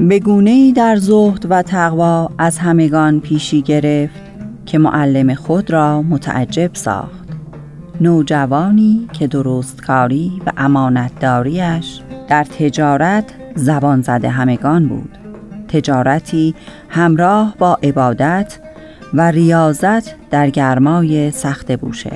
به 0.00 0.20
ای 0.46 0.72
در 0.72 0.96
زهد 0.96 1.46
و 1.50 1.62
تقوا 1.62 2.30
از 2.38 2.58
همگان 2.58 3.20
پیشی 3.20 3.62
گرفت 3.62 4.22
که 4.66 4.78
معلم 4.78 5.34
خود 5.34 5.70
را 5.70 6.02
متعجب 6.02 6.70
ساخت. 6.74 7.28
نوجوانی 8.00 9.08
که 9.12 9.26
درستکاری 9.26 10.42
و 10.46 10.52
امانتداریش 10.56 12.00
در 12.28 12.44
تجارت 12.44 13.24
زبان 13.54 14.02
زده 14.02 14.28
همگان 14.28 14.88
بود. 14.88 15.21
تجارتی 15.72 16.54
همراه 16.88 17.54
با 17.58 17.78
عبادت 17.82 18.58
و 19.14 19.30
ریاضت 19.30 20.30
در 20.30 20.50
گرمای 20.50 21.30
سخت 21.30 21.72
بوشه 21.72 22.12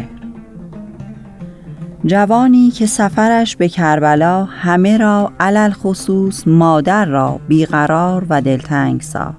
جوانی 2.07 2.71
که 2.71 2.87
سفرش 2.87 3.57
به 3.57 3.69
کربلا 3.69 4.45
همه 4.45 4.99
را 4.99 5.33
علل 5.41 5.71
خصوص 5.71 6.47
مادر 6.47 7.05
را 7.05 7.41
بیقرار 7.49 8.27
و 8.29 8.41
دلتنگ 8.41 9.01
ساخت. 9.01 9.37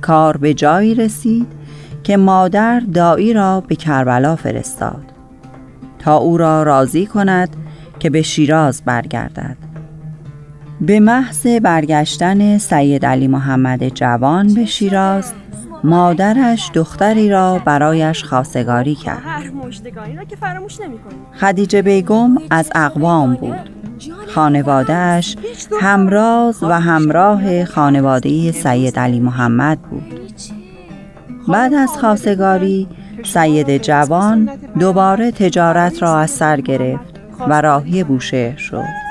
کار 0.00 0.36
به 0.36 0.54
جایی 0.54 0.94
رسید 0.94 1.46
که 2.02 2.16
مادر 2.16 2.80
دایی 2.80 3.32
را 3.32 3.60
به 3.60 3.76
کربلا 3.76 4.36
فرستاد 4.36 5.04
تا 5.98 6.16
او 6.16 6.36
را 6.36 6.62
راضی 6.62 7.06
کند 7.06 7.56
که 7.98 8.10
به 8.10 8.22
شیراز 8.22 8.82
برگردد. 8.84 9.56
به 10.80 11.00
محض 11.00 11.46
برگشتن 11.46 12.58
سید 12.58 13.06
علی 13.06 13.28
محمد 13.28 13.88
جوان 13.88 14.54
به 14.54 14.64
شیراز 14.64 15.32
مادرش 15.84 16.70
دختری 16.74 17.30
را 17.30 17.58
برایش 17.64 18.24
خواستگاری 18.24 18.94
کرد. 18.94 19.22
خدیجه 21.40 21.82
بیگم 21.82 22.36
از 22.50 22.70
اقوام 22.74 23.34
بود. 23.34 23.70
خانوادهش 24.34 25.36
همراز 25.80 26.62
و 26.62 26.72
همراه 26.72 27.64
خانواده 27.64 28.52
سید 28.52 28.98
علی 28.98 29.20
محمد 29.20 29.78
بود. 29.78 30.20
بعد 31.48 31.74
از 31.74 31.90
خواستگاری 31.90 32.88
سید 33.24 33.82
جوان 33.82 34.50
دوباره 34.78 35.30
تجارت 35.30 36.02
را 36.02 36.18
از 36.18 36.30
سر 36.30 36.60
گرفت 36.60 37.20
و 37.48 37.60
راهی 37.60 38.04
بوشهر 38.04 38.56
شد. 38.56 39.05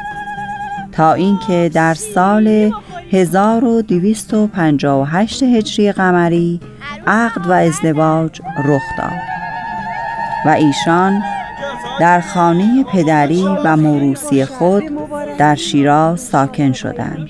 تا 0.95 1.13
اینکه 1.13 1.71
در 1.73 1.93
سال 1.93 2.71
1258 3.11 5.43
هجری 5.43 5.91
قمری 5.91 6.59
عقد 7.07 7.47
و 7.47 7.51
ازدواج 7.51 8.41
رخ 8.65 8.83
داد 8.97 9.11
و 10.45 10.49
ایشان 10.49 11.23
در 11.99 12.21
خانه 12.21 12.83
پدری 12.83 13.45
و 13.63 13.77
موروسی 13.77 14.45
خود 14.45 14.83
در 15.37 15.55
شیراز 15.55 16.21
ساکن 16.21 16.71
شدند. 16.71 17.29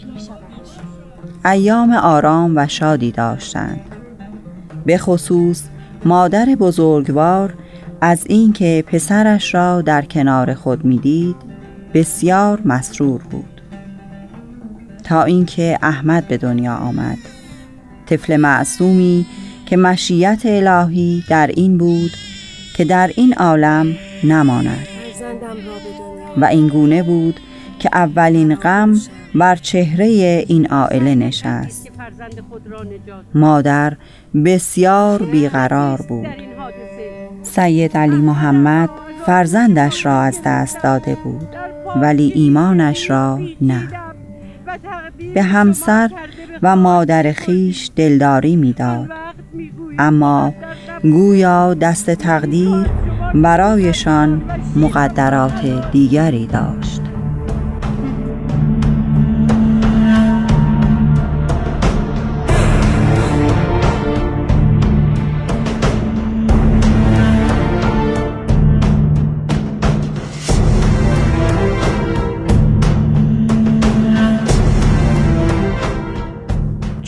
ایام 1.46 1.94
آرام 1.94 2.58
و 2.58 2.68
شادی 2.68 3.12
داشتند. 3.12 3.82
به 4.86 4.98
خصوص 4.98 5.64
مادر 6.06 6.46
بزرگوار 6.46 7.54
از 8.02 8.26
اینکه 8.30 8.84
پسرش 8.88 9.56
را 9.56 9.82
در 9.82 10.02
کنار 10.02 10.54
خود 10.54 10.86
می‌دید 10.86 11.36
بسیار 11.94 12.62
مسرور 12.66 13.22
بود. 13.22 13.55
تا 15.06 15.24
اینکه 15.24 15.80
احمد 15.82 16.28
به 16.28 16.38
دنیا 16.38 16.76
آمد. 16.76 17.18
طفل 18.06 18.38
معصومی 18.38 19.26
که 19.66 19.78
مشیت 19.78 20.42
الهی 20.46 21.24
در 21.30 21.48
این 21.48 21.78
بود 21.78 22.12
که 22.78 22.86
در 22.86 23.12
این 23.16 23.34
عالم 23.34 23.96
نماند. 24.24 24.88
و 26.38 26.46
این 26.46 26.68
گونه 26.68 27.04
بود 27.04 27.40
که 27.80 27.90
اولین 27.94 28.56
غم 28.56 28.96
بر 29.36 29.56
چهره 29.56 30.06
این 30.48 30.68
عائله 30.68 31.16
نشست. 31.16 31.92
مادر 33.36 33.98
بسیار 34.46 35.22
بیقرار 35.22 36.02
بود. 36.02 36.28
سید 37.44 37.98
علی 37.98 38.16
محمد 38.16 38.90
فرزندش 39.26 40.06
را 40.06 40.22
از 40.22 40.40
دست 40.46 40.84
داده 40.84 41.18
بود 41.24 41.48
ولی 41.96 42.32
ایمانش 42.36 43.10
را 43.10 43.40
نه. 43.62 44.05
به 45.34 45.44
همسر 45.44 46.10
و 46.62 46.76
مادر 46.76 47.32
خیش 47.32 47.92
دلداری 47.96 48.56
می‌داد. 48.56 49.10
اما 50.00 50.54
گویا 51.04 51.74
دست 51.74 52.12
تقدیر 52.12 52.86
برایشان 53.34 54.42
مقدرات 54.76 55.92
دیگری 55.92 56.48
داشت. 56.48 56.95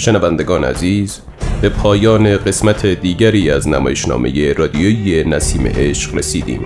شنوندگان 0.08 0.64
عزیز 0.64 1.20
به 1.62 1.70
پایان 1.70 2.38
قسمت 2.38 2.86
دیگری 2.86 3.52
از 3.52 3.68
نمایشنامه 3.68 4.54
رادیویی 4.54 5.24
نسیم 5.24 5.68
عشق 5.68 6.16
رسیدیم. 6.16 6.66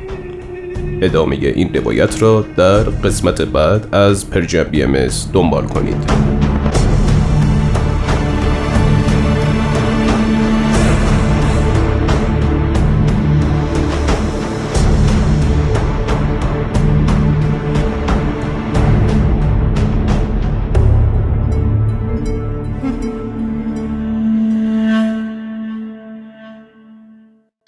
ادامه 1.01 1.35
این 1.35 1.73
روایت 1.73 2.21
را 2.21 2.45
در 2.57 2.83
قسمت 2.83 3.41
بعد 3.41 3.95
از 3.95 4.29
پرژن 4.29 4.63
بی 4.63 4.85
دنبال 5.33 5.65
کنید. 5.67 6.40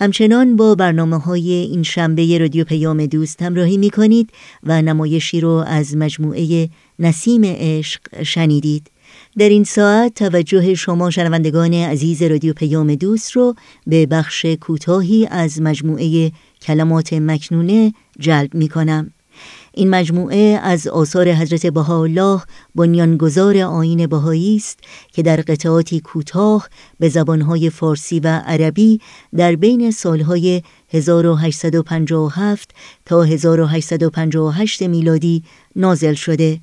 همچنان 0.04 0.56
با 0.56 0.76
برنامه 0.76 1.18
های 1.18 1.51
این 1.51 1.84
شنبه 1.84 2.38
رادیو 2.38 2.64
پیام 2.64 3.06
دوست 3.06 3.41
همراهی 3.41 3.78
می 3.78 3.89
کنید 3.89 4.30
و 4.64 4.82
نمایشی 4.82 5.41
رو 5.41 5.49
از 5.68 5.97
مجموعه 5.97 6.70
نسیم 6.99 7.41
عشق 7.45 8.24
شنیدید 8.24 8.91
در 9.38 9.49
این 9.49 9.64
ساعت 9.64 10.14
توجه 10.14 10.74
شما 10.76 11.10
شنوندگان 11.10 11.74
عزیز 11.74 12.24
رادیو 12.24 12.54
پیام 12.54 12.95
دوست 12.95 13.32
رو 13.32 13.56
به 13.88 14.06
بخش 14.06 14.45
کوتاهی 14.45 15.28
از 15.32 15.62
مجموعه 15.62 16.32
کلمات 16.62 17.14
مکنونه 17.14 17.93
جلب 18.20 18.56
می 18.56 18.70
کنم. 18.70 19.12
این 19.76 19.89
مجموعه 19.89 20.59
از 20.63 20.88
آثار 20.88 21.32
حضرت 21.32 21.65
بهاءالله 21.65 22.41
بنیانگذار 22.76 23.57
آین 23.57 24.07
بهایی 24.07 24.55
است 24.55 24.80
که 25.11 25.24
در 25.24 25.36
قطعاتی 25.36 25.99
کوتاه 25.99 26.69
به 26.99 27.09
زبانهای 27.09 27.69
فارسی 27.69 28.19
و 28.19 28.28
عربی 28.28 29.01
در 29.38 29.55
بین 29.55 29.91
سالهای 29.91 30.61
1857 30.89 32.71
تا 33.05 33.24
1858 33.24 34.82
میلادی 34.84 35.43
نازل 35.76 36.13
شده 36.13 36.59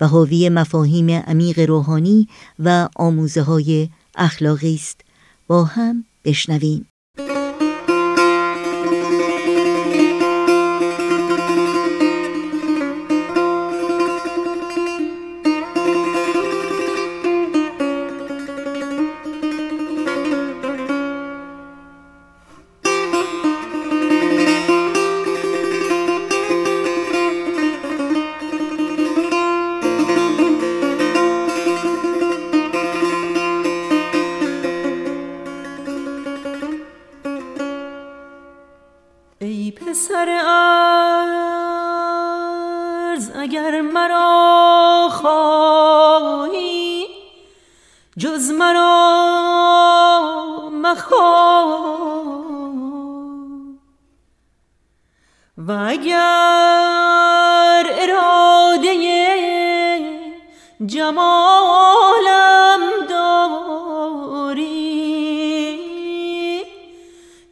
و 0.00 0.08
حاوی 0.08 0.48
مفاهیم 0.48 1.10
عمیق 1.10 1.58
روحانی 1.58 2.28
و 2.58 2.88
آموزه 2.96 3.42
های 3.42 3.88
اخلاقی 4.14 4.74
است. 4.74 5.00
با 5.46 5.64
هم 5.64 6.04
بشنویم. 6.24 6.93
اگر 55.94 57.86
اراده 58.00 58.94
جمالم 60.86 62.80
داری 63.08 64.64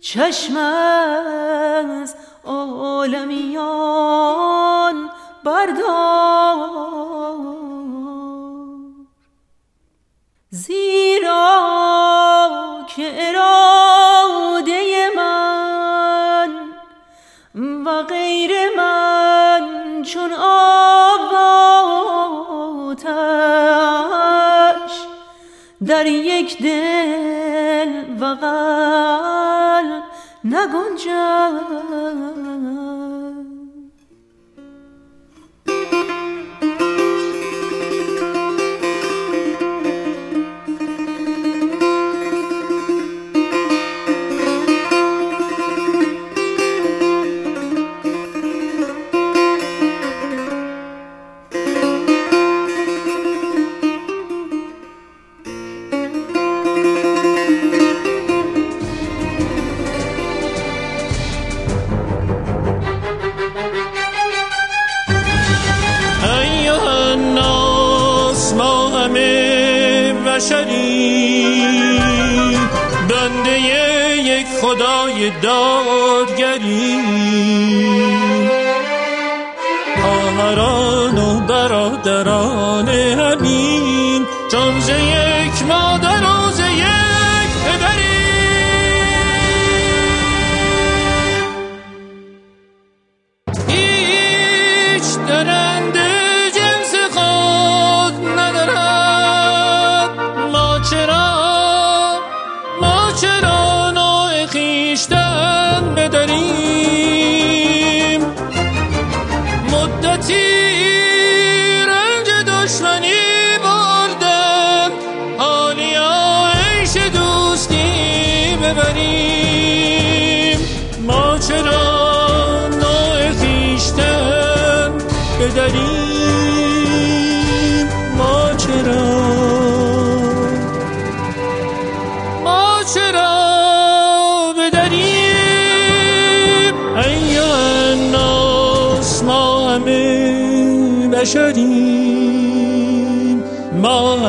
چشم 0.00 0.56
از 0.56 2.16
عالمیان 2.44 3.70
بردار. 5.44 6.82
زیرا 10.50 11.52
که 12.96 13.31
یک 26.42 26.58
دل 26.62 27.92
و 28.20 28.24
قلب 28.24 30.02
نگنجد. 30.44 32.31
دادگری. 75.42 77.02
خواهران 80.02 81.18
و 81.18 81.40
برادران 81.40 82.88
همین 82.88 84.26
چون 84.50 84.80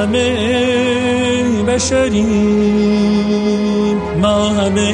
همه 0.04 1.64
بشریم 1.68 2.28
ما 4.22 4.50
همه 4.50 4.94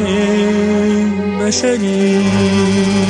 بشریم. 1.42 3.09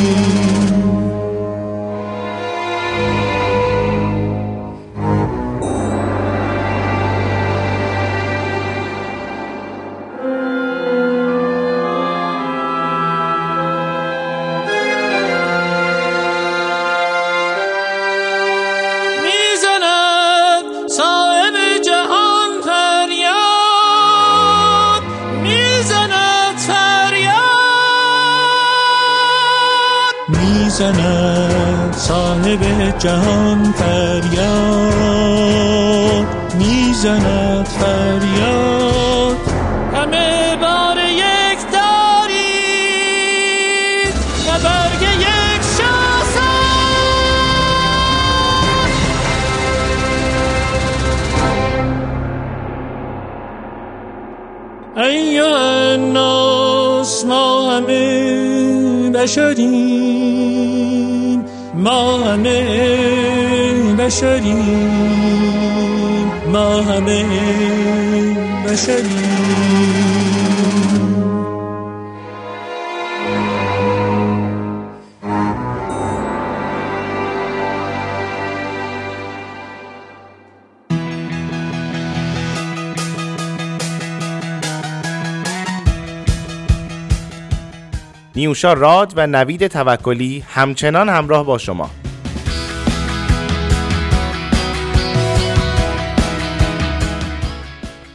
نیوشا 88.39 88.73
راد 88.73 89.13
و 89.15 89.27
نوید 89.27 89.67
توکلی 89.67 90.45
همچنان 90.47 91.09
همراه 91.09 91.45
با 91.45 91.57
شما 91.57 91.89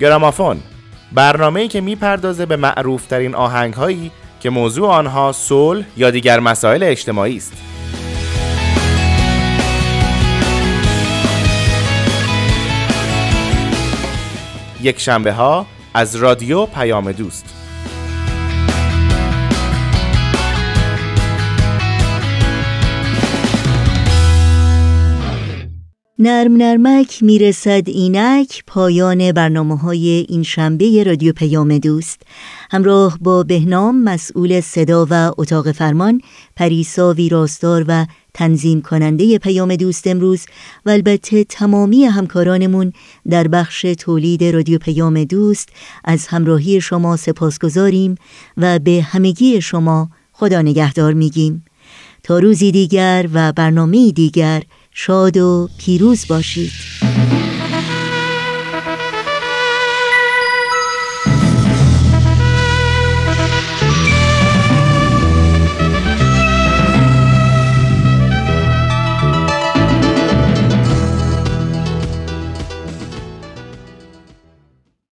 گرامافون 0.00 0.60
برنامه 1.12 1.60
ای 1.60 1.68
که 1.68 1.80
می‌پردازه 1.80 2.46
به 2.46 2.56
معروف 2.56 3.06
ترین 3.06 3.34
آهنگ 3.34 3.74
هایی 3.74 4.10
که 4.40 4.50
موضوع 4.50 4.88
آنها 4.88 5.32
صلح 5.32 5.84
یا 5.96 6.10
دیگر 6.10 6.40
مسائل 6.40 6.82
اجتماعی 6.82 7.36
است. 7.36 7.52
یک 14.82 15.00
شنبه 15.00 15.32
ها 15.32 15.66
از 15.94 16.16
رادیو 16.16 16.66
پیام 16.66 17.12
دوست 17.12 17.63
نرم 26.26 26.56
نرمک 26.56 27.22
می‌رسد 27.22 27.82
اینک 27.86 28.64
پایان 28.66 29.32
برنامه 29.32 29.76
های 29.76 30.26
این 30.28 30.42
شنبه 30.42 31.04
رادیو 31.04 31.32
پیام 31.32 31.78
دوست. 31.78 32.22
همراه 32.70 33.18
با 33.20 33.42
بهنام 33.42 34.02
مسئول 34.02 34.60
صدا 34.60 35.06
و 35.10 35.32
اتاق 35.38 35.72
فرمان 35.72 36.20
پریسا 36.56 37.12
ویراستار 37.12 37.84
و 37.88 38.06
تنظیم 38.34 38.82
کننده 38.82 39.38
پیام 39.38 39.76
دوست 39.76 40.06
امروز 40.06 40.46
و 40.86 40.90
البته 40.90 41.44
تمامی 41.44 42.04
همکارانمون 42.04 42.92
در 43.30 43.48
بخش 43.48 43.82
تولید 43.98 44.44
رادیو 44.44 44.78
پیام 44.78 45.24
دوست 45.24 45.68
از 46.04 46.26
همراهی 46.26 46.80
شما 46.80 47.16
سپاس 47.16 47.58
گذاریم 47.58 48.14
و 48.56 48.78
به 48.78 49.02
همگی 49.02 49.60
شما 49.60 50.10
خدا 50.32 50.62
نگهدار 50.62 51.12
میگیم. 51.12 51.64
تا 52.22 52.38
روزی 52.38 52.72
دیگر 52.72 53.28
و 53.32 53.52
برنامه 53.52 54.12
دیگر 54.12 54.62
شاد 54.96 55.36
و 55.36 55.68
پیروز 55.78 56.26
باشید. 56.28 56.72